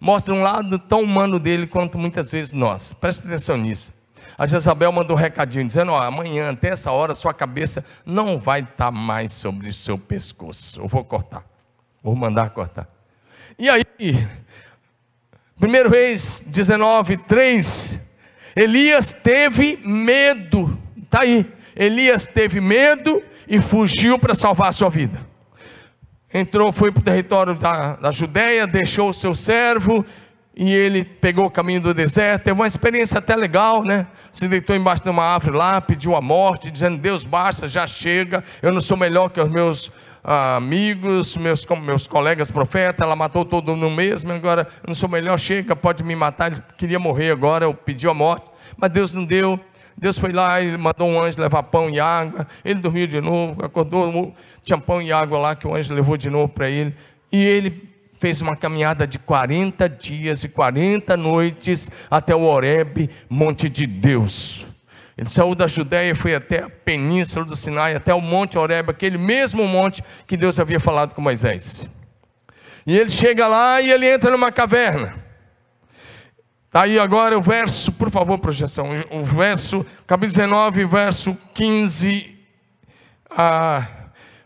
mostra 0.00 0.32
um 0.32 0.42
lado 0.42 0.78
tão 0.78 1.02
humano 1.02 1.38
dele 1.38 1.66
quanto 1.66 1.98
muitas 1.98 2.32
vezes 2.32 2.52
nós. 2.52 2.92
Presta 2.94 3.26
atenção 3.26 3.56
nisso. 3.56 3.92
A 4.36 4.46
Jezabel 4.46 4.90
mandou 4.92 5.16
um 5.16 5.18
recadinho 5.18 5.66
dizendo: 5.66 5.92
ó, 5.92 6.02
amanhã, 6.02 6.50
até 6.50 6.70
essa 6.70 6.90
hora, 6.90 7.14
sua 7.14 7.34
cabeça 7.34 7.84
não 8.04 8.38
vai 8.38 8.60
estar 8.60 8.90
mais 8.90 9.32
sobre 9.32 9.68
o 9.68 9.74
seu 9.74 9.98
pescoço. 9.98 10.80
Eu 10.80 10.88
vou 10.88 11.04
cortar. 11.04 11.44
Vou 12.02 12.14
mandar 12.16 12.50
cortar. 12.50 12.88
E 13.58 13.68
aí, 13.68 13.84
1 15.60 15.88
Reis 15.88 16.42
19, 16.46 17.16
3, 17.18 18.00
Elias 18.56 19.12
teve 19.12 19.78
medo. 19.84 20.78
Está 20.96 21.20
aí. 21.20 21.46
Elias 21.76 22.26
teve 22.26 22.60
medo 22.60 23.22
e 23.46 23.60
fugiu 23.60 24.18
para 24.18 24.34
salvar 24.34 24.68
a 24.68 24.72
sua 24.72 24.88
vida. 24.88 25.20
Entrou, 26.34 26.72
foi 26.72 26.90
para 26.90 27.00
o 27.00 27.04
território 27.04 27.54
da, 27.54 27.96
da 27.96 28.10
Judéia, 28.10 28.66
deixou 28.66 29.10
o 29.10 29.12
seu 29.12 29.34
servo 29.34 30.04
e 30.54 30.72
ele 30.72 31.04
pegou 31.04 31.46
o 31.46 31.50
caminho 31.50 31.80
do 31.80 31.94
deserto. 31.94 32.44
Teve 32.44 32.54
uma 32.54 32.66
experiência 32.66 33.18
até 33.18 33.34
legal, 33.34 33.82
né? 33.82 34.06
Se 34.30 34.46
deitou 34.46 34.76
embaixo 34.76 35.02
de 35.02 35.08
uma 35.08 35.24
árvore 35.24 35.56
lá, 35.56 35.80
pediu 35.80 36.14
a 36.14 36.20
morte, 36.20 36.70
dizendo: 36.70 36.98
Deus 36.98 37.24
basta, 37.24 37.66
já 37.68 37.86
chega. 37.86 38.44
Eu 38.60 38.70
não 38.70 38.80
sou 38.80 38.96
melhor 38.96 39.30
que 39.30 39.40
os 39.40 39.50
meus 39.50 39.90
ah, 40.22 40.56
amigos, 40.56 41.36
meus, 41.38 41.64
meus 41.64 42.06
colegas 42.06 42.50
profetas. 42.50 43.04
Ela 43.04 43.16
matou 43.16 43.44
todo 43.46 43.74
mundo 43.74 43.90
mesmo. 43.90 44.30
Agora 44.32 44.68
eu 44.82 44.88
não 44.88 44.94
sou 44.94 45.08
melhor, 45.08 45.38
chega, 45.38 45.74
pode 45.74 46.04
me 46.04 46.14
matar. 46.14 46.52
Ele 46.52 46.62
queria 46.76 46.98
morrer 46.98 47.30
agora, 47.30 47.64
eu 47.64 47.72
pedi 47.72 48.06
a 48.06 48.12
morte, 48.12 48.46
mas 48.76 48.90
Deus 48.90 49.14
não 49.14 49.24
deu. 49.24 49.58
Deus 49.96 50.18
foi 50.18 50.32
lá 50.32 50.60
e 50.60 50.76
mandou 50.76 51.06
um 51.06 51.22
anjo 51.22 51.40
levar 51.40 51.62
pão 51.62 51.88
e 51.88 51.98
água. 51.98 52.46
Ele 52.62 52.80
dormiu 52.80 53.06
de 53.06 53.20
novo, 53.20 53.64
acordou, 53.64 54.34
tinha 54.62 54.78
pão 54.78 55.00
e 55.00 55.12
água 55.12 55.38
lá 55.38 55.56
que 55.56 55.66
o 55.66 55.74
anjo 55.74 55.94
levou 55.94 56.16
de 56.16 56.28
novo 56.28 56.48
para 56.48 56.68
ele. 56.68 56.94
E 57.30 57.42
ele 57.42 57.91
fez 58.22 58.40
uma 58.40 58.54
caminhada 58.54 59.04
de 59.04 59.18
40 59.18 59.88
dias 59.88 60.44
e 60.44 60.48
40 60.48 61.16
noites 61.16 61.90
até 62.08 62.32
o 62.32 62.42
Horebe, 62.42 63.10
monte 63.28 63.68
de 63.68 63.84
Deus. 63.84 64.64
Ele 65.18 65.28
saiu 65.28 65.56
da 65.56 65.66
Judéia 65.66 66.12
e 66.12 66.14
foi 66.14 66.32
até 66.32 66.62
a 66.62 66.70
península 66.70 67.44
do 67.44 67.56
Sinai, 67.56 67.96
até 67.96 68.14
o 68.14 68.20
monte 68.20 68.56
Horebe, 68.56 68.92
aquele 68.92 69.18
mesmo 69.18 69.66
monte 69.66 70.04
que 70.24 70.36
Deus 70.36 70.60
havia 70.60 70.78
falado 70.78 71.16
com 71.16 71.20
Moisés. 71.20 71.84
E 72.86 72.96
ele 72.96 73.10
chega 73.10 73.48
lá 73.48 73.80
e 73.80 73.90
ele 73.90 74.08
entra 74.08 74.30
numa 74.30 74.52
caverna. 74.52 75.16
Está 76.66 76.82
aí 76.82 77.00
agora 77.00 77.36
o 77.36 77.42
verso, 77.42 77.90
por 77.90 78.08
favor, 78.08 78.38
projeção. 78.38 78.86
O 79.10 79.24
verso, 79.24 79.84
capítulo 80.06 80.32
19, 80.32 80.84
verso 80.84 81.36
15 81.54 82.38
a. 83.28 84.01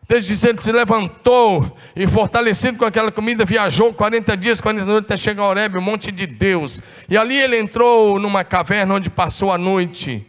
Desde 0.09 0.29
diz 0.29 0.45
ele 0.45 0.61
se 0.61 0.71
levantou 0.71 1.77
e 1.97 2.07
fortalecido 2.07 2.79
com 2.79 2.85
aquela 2.85 3.11
comida, 3.11 3.45
viajou 3.45 3.93
40 3.93 4.37
dias, 4.37 4.61
40 4.61 4.85
noites 4.85 5.07
até 5.07 5.17
chegar 5.17 5.43
a 5.43 5.49
Horebe, 5.49 5.79
o 5.79 5.83
monte 5.83 6.13
de 6.13 6.27
Deus. 6.27 6.81
E 7.09 7.17
ali 7.17 7.37
ele 7.37 7.59
entrou 7.59 8.21
numa 8.21 8.45
caverna 8.45 8.95
onde 8.95 9.11
passou 9.11 9.51
a 9.51 9.59
noite. 9.59 10.25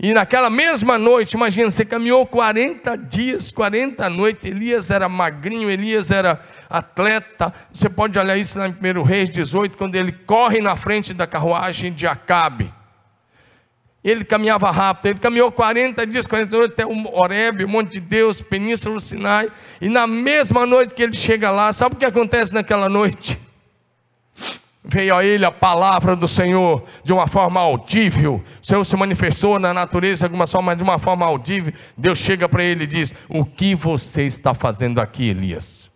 E 0.00 0.14
naquela 0.14 0.48
mesma 0.48 0.96
noite, 0.96 1.32
imagina, 1.32 1.68
você 1.68 1.84
caminhou 1.84 2.24
40 2.24 2.96
dias, 2.96 3.50
40 3.50 4.08
noites. 4.08 4.48
Elias 4.48 4.92
era 4.92 5.08
magrinho, 5.08 5.68
Elias 5.68 6.12
era 6.12 6.40
atleta. 6.70 7.52
Você 7.72 7.88
pode 7.88 8.16
olhar 8.16 8.36
isso 8.36 8.56
lá 8.56 8.68
em 8.68 8.98
1 8.98 9.02
Reis 9.02 9.28
18, 9.28 9.76
quando 9.76 9.96
ele 9.96 10.12
corre 10.12 10.60
na 10.60 10.76
frente 10.76 11.12
da 11.12 11.26
carruagem 11.26 11.92
de 11.92 12.06
Acabe. 12.06 12.72
Ele 14.02 14.24
caminhava 14.24 14.70
rápido, 14.70 15.06
ele 15.06 15.18
caminhou 15.18 15.50
40 15.50 16.06
dias, 16.06 16.26
40 16.26 16.56
noites 16.56 16.74
até 16.74 16.86
o 16.86 17.14
Horebe, 17.14 17.66
Monte 17.66 17.92
de 17.92 18.00
Deus, 18.00 18.40
Península 18.40 18.94
do 18.94 19.00
Sinai. 19.00 19.50
E 19.80 19.88
na 19.88 20.06
mesma 20.06 20.64
noite 20.64 20.94
que 20.94 21.02
ele 21.02 21.16
chega 21.16 21.50
lá, 21.50 21.72
sabe 21.72 21.96
o 21.96 21.98
que 21.98 22.04
acontece 22.04 22.54
naquela 22.54 22.88
noite? 22.88 23.38
veio 24.88 25.14
a 25.14 25.22
ele 25.22 25.44
a 25.44 25.52
palavra 25.52 26.16
do 26.16 26.26
Senhor 26.26 26.82
de 27.04 27.12
uma 27.12 27.26
forma 27.26 27.60
audível. 27.60 28.42
O 28.62 28.66
Senhor 28.66 28.82
se 28.84 28.96
manifestou 28.96 29.58
na 29.58 29.74
natureza 29.74 30.20
de 30.20 30.24
alguma 30.26 30.46
forma, 30.46 30.74
de 30.74 30.82
uma 30.82 30.98
forma 30.98 31.26
audível. 31.26 31.74
Deus 31.96 32.18
chega 32.18 32.48
para 32.48 32.64
ele 32.64 32.84
e 32.84 32.86
diz: 32.86 33.14
O 33.28 33.44
que 33.44 33.74
você 33.74 34.22
está 34.22 34.54
fazendo 34.54 34.98
aqui, 34.98 35.28
Elias? 35.28 35.90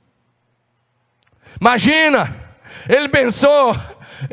Imagina, 1.59 2.37
ele 2.89 3.09
pensou, 3.09 3.75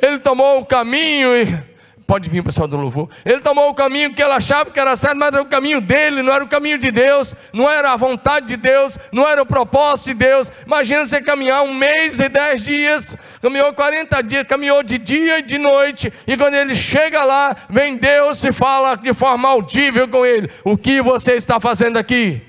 ele 0.02 0.20
tomou 0.20 0.60
o 0.60 0.66
caminho 0.66 1.36
e 1.38 1.69
Pode 2.10 2.28
vir, 2.28 2.44
pessoal 2.44 2.68
do 2.68 2.76
louvor. 2.76 3.08
Ele 3.24 3.40
tomou 3.40 3.70
o 3.70 3.74
caminho 3.76 4.12
que 4.12 4.20
ele 4.20 4.34
achava 4.34 4.72
que 4.72 4.80
era 4.80 4.96
certo, 4.96 5.16
mas 5.16 5.32
era 5.32 5.44
o 5.44 5.46
caminho 5.46 5.80
dele, 5.80 6.24
não 6.24 6.34
era 6.34 6.44
o 6.44 6.48
caminho 6.48 6.80
de 6.80 6.90
Deus, 6.90 7.36
não 7.54 7.70
era 7.70 7.94
a 7.94 7.96
vontade 7.96 8.48
de 8.48 8.58
Deus, 8.58 8.98
não 9.12 9.30
era 9.30 9.40
o 9.44 9.46
propósito 9.46 10.08
de 10.08 10.14
Deus. 10.16 10.52
Imagina 10.66 11.06
você 11.06 11.22
caminhar 11.22 11.62
um 11.62 11.72
mês 11.72 12.20
e 12.20 12.28
dez 12.28 12.64
dias, 12.64 13.16
caminhou 13.40 13.72
40 13.74 14.24
dias, 14.24 14.44
caminhou 14.48 14.82
de 14.82 14.98
dia 14.98 15.38
e 15.38 15.44
de 15.44 15.60
noite, 15.60 16.12
e 16.26 16.36
quando 16.36 16.56
ele 16.56 16.74
chega 16.74 17.24
lá, 17.24 17.56
vem 17.70 17.96
Deus 17.96 18.44
e 18.44 18.52
fala 18.52 18.96
de 18.96 19.14
forma 19.14 19.48
audível 19.48 20.08
com 20.08 20.26
ele: 20.26 20.50
O 20.64 20.76
que 20.76 21.04
você 21.04 21.34
está 21.34 21.60
fazendo 21.60 21.98
aqui? 21.98 22.42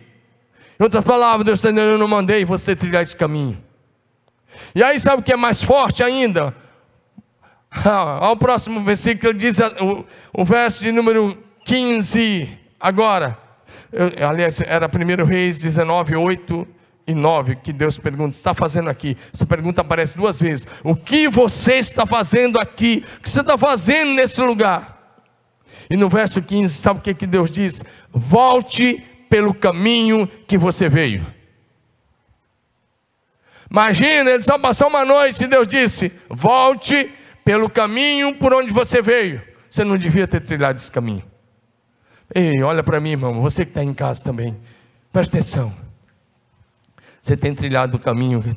Em 0.80 0.82
outras 0.82 1.04
palavras, 1.04 1.44
Deus 1.44 1.62
Eu 1.62 1.98
não 1.98 2.08
mandei 2.08 2.46
você 2.46 2.74
trilhar 2.74 3.02
esse 3.02 3.14
caminho. 3.14 3.62
E 4.74 4.82
aí, 4.82 4.98
sabe 4.98 5.20
o 5.20 5.22
que 5.22 5.34
é 5.34 5.36
mais 5.36 5.62
forte 5.62 6.02
ainda? 6.02 6.54
Ao 8.20 8.36
próximo 8.36 8.82
versículo 8.82 9.32
diz 9.32 9.58
o, 9.60 10.04
o 10.32 10.44
verso 10.44 10.82
de 10.82 10.90
número 10.90 11.38
15. 11.64 12.48
Agora, 12.78 13.38
eu, 13.92 14.28
aliás, 14.28 14.60
era 14.60 14.86
1 14.86 15.24
Reis 15.24 15.60
19, 15.60 16.16
8 16.16 16.68
e 17.06 17.14
9 17.14 17.56
que 17.56 17.72
Deus 17.72 17.98
pergunta: 17.98 18.34
está 18.34 18.52
fazendo 18.54 18.90
aqui? 18.90 19.16
Essa 19.32 19.46
pergunta 19.46 19.80
aparece 19.82 20.16
duas 20.16 20.40
vezes. 20.40 20.66
O 20.82 20.96
que 20.96 21.28
você 21.28 21.74
está 21.74 22.04
fazendo 22.04 22.58
aqui? 22.60 23.04
O 23.18 23.22
que 23.22 23.30
você 23.30 23.40
está 23.40 23.56
fazendo 23.56 24.14
nesse 24.14 24.40
lugar? 24.42 24.98
E 25.88 25.96
no 25.96 26.08
verso 26.08 26.40
15, 26.40 26.74
sabe 26.74 27.00
o 27.00 27.02
que, 27.02 27.14
que 27.14 27.26
Deus 27.26 27.50
diz? 27.50 27.82
Volte 28.10 29.02
pelo 29.28 29.52
caminho 29.52 30.26
que 30.46 30.56
você 30.56 30.88
veio. 30.88 31.26
Imagina, 33.70 34.30
ele 34.30 34.42
só 34.42 34.58
passou 34.58 34.88
uma 34.88 35.04
noite 35.04 35.44
e 35.44 35.48
Deus 35.48 35.68
disse: 35.68 36.12
Volte 36.28 37.12
pelo 37.44 37.68
caminho 37.68 38.34
por 38.36 38.52
onde 38.54 38.72
você 38.72 39.00
veio. 39.02 39.42
Você 39.68 39.84
não 39.84 39.96
devia 39.96 40.26
ter 40.26 40.40
trilhado 40.40 40.78
esse 40.78 40.90
caminho. 40.90 41.22
Ei, 42.34 42.62
olha 42.62 42.82
para 42.82 43.00
mim, 43.00 43.10
irmão, 43.10 43.40
você 43.40 43.64
que 43.64 43.70
está 43.70 43.82
em 43.82 43.94
casa 43.94 44.22
também, 44.22 44.56
presta 45.12 45.38
atenção. 45.38 45.74
Você 47.20 47.36
tem 47.36 47.54
trilhado 47.54 47.96
o 47.96 48.00
caminho 48.00 48.40
que, 48.40 48.56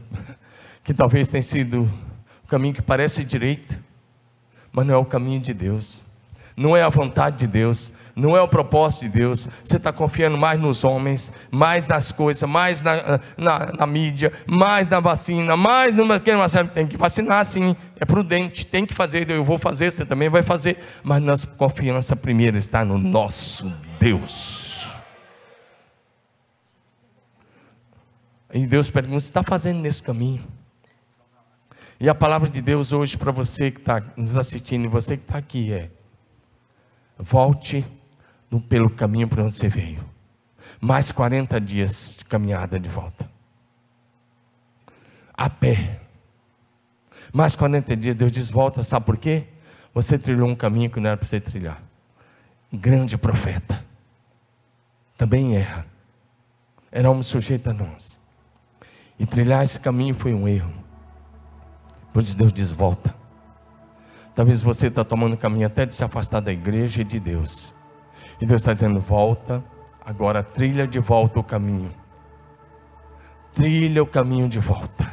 que 0.85 0.93
talvez 0.93 1.27
tenha 1.27 1.43
sido 1.43 1.83
o 2.43 2.47
caminho 2.47 2.73
que 2.73 2.81
parece 2.81 3.23
direito, 3.23 3.77
mas 4.71 4.85
não 4.85 4.93
é 4.93 4.97
o 4.97 5.05
caminho 5.05 5.39
de 5.39 5.53
Deus, 5.53 6.03
não 6.55 6.77
é 6.77 6.83
a 6.83 6.89
vontade 6.89 7.37
de 7.37 7.47
Deus, 7.47 7.91
não 8.15 8.37
é 8.37 8.41
o 8.41 8.47
propósito 8.47 9.01
de 9.01 9.09
Deus. 9.09 9.47
Você 9.63 9.77
está 9.77 9.91
confiando 9.91 10.37
mais 10.37 10.59
nos 10.59 10.83
homens, 10.83 11.31
mais 11.49 11.87
nas 11.87 12.11
coisas, 12.11 12.47
mais 12.47 12.81
na, 12.81 13.19
na, 13.37 13.71
na 13.73 13.87
mídia, 13.87 14.31
mais 14.45 14.87
na 14.87 14.99
vacina, 14.99 15.57
mais 15.57 15.95
numa 15.95 16.19
que 16.19 16.31
tem 16.73 16.85
que 16.85 16.97
vacinar 16.97 17.43
sim, 17.45 17.75
é 17.99 18.05
prudente, 18.05 18.65
tem 18.65 18.85
que 18.85 18.93
fazer, 18.93 19.29
eu 19.29 19.43
vou 19.43 19.57
fazer, 19.57 19.91
você 19.91 20.05
também 20.05 20.29
vai 20.29 20.43
fazer, 20.43 20.77
mas 21.03 21.21
nossa 21.21 21.47
confiança 21.47 22.15
primeiro 22.15 22.57
está 22.57 22.85
no 22.85 22.97
nosso 22.97 23.71
Deus. 23.99 24.85
E 28.53 28.67
Deus 28.67 28.89
pergunta: 28.91 29.19
você 29.19 29.29
está 29.29 29.41
fazendo 29.41 29.79
nesse 29.79 30.03
caminho? 30.03 30.43
E 31.99 32.07
a 32.07 32.13
palavra 32.13 32.49
de 32.49 32.61
Deus 32.61 32.93
hoje 32.93 33.17
para 33.17 33.31
você 33.31 33.71
que 33.71 33.79
está 33.79 34.01
nos 34.15 34.37
assistindo 34.37 34.85
e 34.85 34.87
você 34.87 35.17
que 35.17 35.23
está 35.23 35.37
aqui 35.39 35.73
é: 35.73 35.89
volte 37.17 37.83
pelo 38.59 38.89
caminho 38.89 39.27
por 39.27 39.39
onde 39.39 39.53
você 39.53 39.67
veio. 39.67 40.03
Mais 40.79 41.11
40 41.11 41.59
dias 41.61 42.17
de 42.19 42.25
caminhada 42.25 42.79
de 42.79 42.89
volta. 42.89 43.29
A 45.33 45.49
pé. 45.49 45.99
Mais 47.31 47.55
40 47.55 47.95
dias, 47.95 48.15
Deus 48.15 48.31
diz: 48.31 48.49
volta, 48.49 48.83
sabe 48.83 49.05
por 49.05 49.17
quê? 49.17 49.45
Você 49.93 50.17
trilhou 50.17 50.47
um 50.47 50.55
caminho 50.55 50.89
que 50.89 50.99
não 50.99 51.09
era 51.09 51.17
para 51.17 51.25
você 51.25 51.39
trilhar. 51.39 51.81
Grande 52.71 53.17
profeta. 53.17 53.83
Também 55.17 55.55
erra. 55.55 55.85
Era 56.91 57.09
um 57.09 57.23
sujeito 57.23 57.69
a 57.69 57.73
nós. 57.73 58.19
E 59.17 59.25
trilhar 59.25 59.63
esse 59.63 59.79
caminho 59.79 60.13
foi 60.13 60.33
um 60.33 60.47
erro. 60.47 60.73
Por 62.11 62.21
isso 62.21 62.37
Deus 62.37 62.53
diz: 62.53 62.71
volta. 62.71 63.15
Talvez 64.35 64.61
você 64.61 64.87
está 64.87 65.03
tomando 65.03 65.37
caminho 65.37 65.67
até 65.67 65.85
de 65.85 65.93
se 65.93 66.03
afastar 66.03 66.39
da 66.39 66.51
igreja 66.51 67.01
e 67.01 67.03
de 67.03 67.19
Deus. 67.19 67.72
E 68.43 68.45
Deus 68.45 68.61
está 68.61 68.73
dizendo: 68.73 68.99
volta, 68.99 69.63
agora 70.05 70.43
trilha 70.43 70.85
de 70.85 70.99
volta 70.99 71.39
o 71.39 71.43
caminho. 71.43 71.89
Trilha 73.53 74.03
o 74.03 74.05
caminho 74.05 74.49
de 74.49 74.59
volta. 74.59 75.09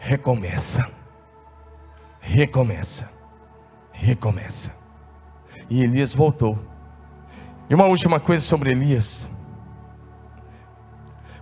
Recomeça. 0.00 0.90
Recomeça. 2.18 3.08
Recomeça. 3.92 4.74
E 5.70 5.84
Elias 5.84 6.12
voltou. 6.12 6.58
E 7.70 7.74
uma 7.76 7.86
última 7.86 8.18
coisa 8.18 8.44
sobre 8.44 8.72
Elias. 8.72 9.30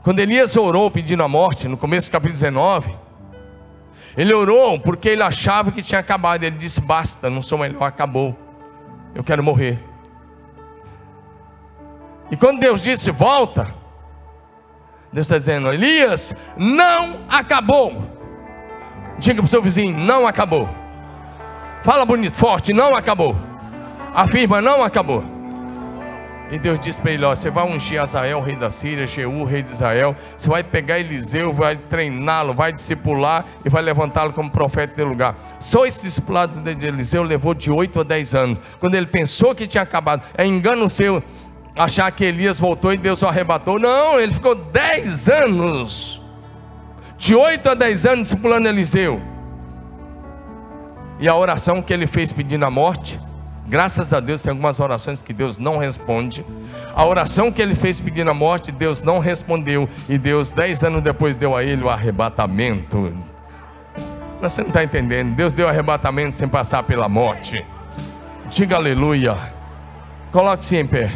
Quando 0.03 0.19
Elias 0.19 0.59
orou 0.59 0.91
pedindo 0.91 1.23
a 1.23 1.29
morte, 1.29 1.69
no 1.69 1.79
começo 1.79 2.11
do 2.11 2.13
capítulo 2.13 2.35
19, 2.35 2.95
Ele 4.15 4.35
orou 4.35 4.79
porque 4.79 5.09
ele 5.09 5.23
achava 5.23 5.73
que 5.73 5.81
tinha 5.81 6.01
acabado. 6.01 6.45
Ele 6.45 6.59
disse: 6.59 6.83
Basta, 6.83 7.31
não 7.31 7.41
sou 7.41 7.57
melhor, 7.57 7.83
acabou. 7.83 8.37
Eu 9.15 9.25
quero 9.25 9.43
morrer. 9.43 9.86
E 12.31 12.37
quando 12.37 12.61
Deus 12.61 12.83
disse: 12.83 13.11
Volta, 13.11 13.73
Deus 15.13 15.27
está 15.27 15.37
dizendo: 15.37 15.73
Elias, 15.73 16.37
não 16.57 17.21
acabou. 17.29 18.03
Diga 19.19 19.41
para 19.41 19.47
o 19.47 19.49
seu 19.49 19.63
vizinho: 19.63 19.97
Não 19.97 20.27
acabou. 20.27 20.69
Fala 21.83 22.05
bonito, 22.05 22.35
forte: 22.35 22.73
Não 22.73 22.95
acabou. 22.95 23.37
Afirma: 24.15 24.61
Não 24.61 24.83
acabou. 24.83 25.37
E 26.51 26.59
Deus 26.59 26.79
disse 26.79 27.01
para 27.01 27.11
ele: 27.11 27.25
ó, 27.25 27.35
Você 27.35 27.51
vai 27.51 27.67
ungir 27.67 28.01
Azael, 28.01 28.41
rei 28.41 28.57
da 28.57 28.71
Síria, 28.71 29.07
Jeú, 29.07 29.45
rei 29.45 29.63
de 29.63 29.71
Israel. 29.71 30.15
Você 30.37 30.49
vai 30.49 30.63
pegar 30.63 30.99
Eliseu, 30.99 31.53
vai 31.53 31.77
treiná-lo, 31.77 32.55
vai 32.55 32.73
discipular 32.73 33.45
e 33.65 33.69
vai 33.69 33.83
levantá-lo 33.83 34.33
como 34.33 34.51
profeta 34.51 34.95
de 34.95 35.03
lugar. 35.03 35.35
Só 35.59 35.87
esse 35.87 36.03
discipulado 36.03 36.61
de 36.61 36.87
Eliseu 36.87 37.23
levou 37.23 37.53
de 37.53 37.71
8 37.71 38.01
a 38.01 38.03
10 38.05 38.35
anos. 38.35 38.59
Quando 38.79 38.95
ele 38.95 39.07
pensou 39.07 39.55
que 39.55 39.67
tinha 39.67 39.83
acabado, 39.83 40.23
é 40.37 40.47
engano 40.47 40.89
seu 40.89 41.23
achar 41.77 42.11
que 42.11 42.25
Elias 42.25 42.59
voltou 42.59 42.93
e 42.93 42.97
Deus 42.97 43.23
o 43.23 43.27
arrebatou. 43.27 43.79
Não, 43.79 44.19
ele 44.19 44.33
ficou 44.33 44.55
10 44.55 45.29
anos. 45.29 46.23
De 47.19 47.35
8 47.35 47.69
a 47.69 47.75
10 47.75 48.07
anos 48.07 48.29
discipulando 48.29 48.69
Eliseu. 48.69 49.21
E 51.19 51.29
a 51.29 51.35
oração 51.35 51.81
que 51.81 51.93
ele 51.93 52.07
fez 52.07 52.33
pedindo 52.33 52.65
a 52.65 52.71
morte 52.71 53.19
Graças 53.69 54.13
a 54.13 54.21
Deus 54.21 54.43
tem 54.43 54.51
algumas 54.51 54.79
orações 54.79 55.21
que 55.23 55.33
Deus 55.33 55.59
não 55.59 55.77
responde. 55.79 56.45
A 56.95 57.05
oração 57.05 57.51
que 57.51 57.61
ele 57.61 57.75
fez 57.75 57.99
pedindo 57.99 58.31
a 58.31 58.35
morte, 58.35 58.71
Deus 58.71 59.03
não 59.03 59.19
respondeu. 59.19 59.89
E 60.09 60.17
Deus, 60.17 60.53
dez 60.53 60.85
anos 60.85 61.03
depois, 61.03 61.37
deu 61.37 61.57
a 61.57 61.65
ele 61.65 61.83
o 61.83 61.91
arrebatamento. 61.91 63.13
Você 64.41 64.61
não 64.63 64.69
está 64.69 64.85
entendendo? 64.85 65.35
Deus 65.35 65.53
deu 65.53 65.69
arrebatamento 65.69 66.33
sem 66.35 66.49
passar 66.49 66.85
pela 66.85 67.09
morte. 67.09 67.65
Diga 68.49 68.77
aleluia. 68.77 69.37
Coloque-se 70.31 70.77
em 70.77 70.87
pé. 70.87 71.13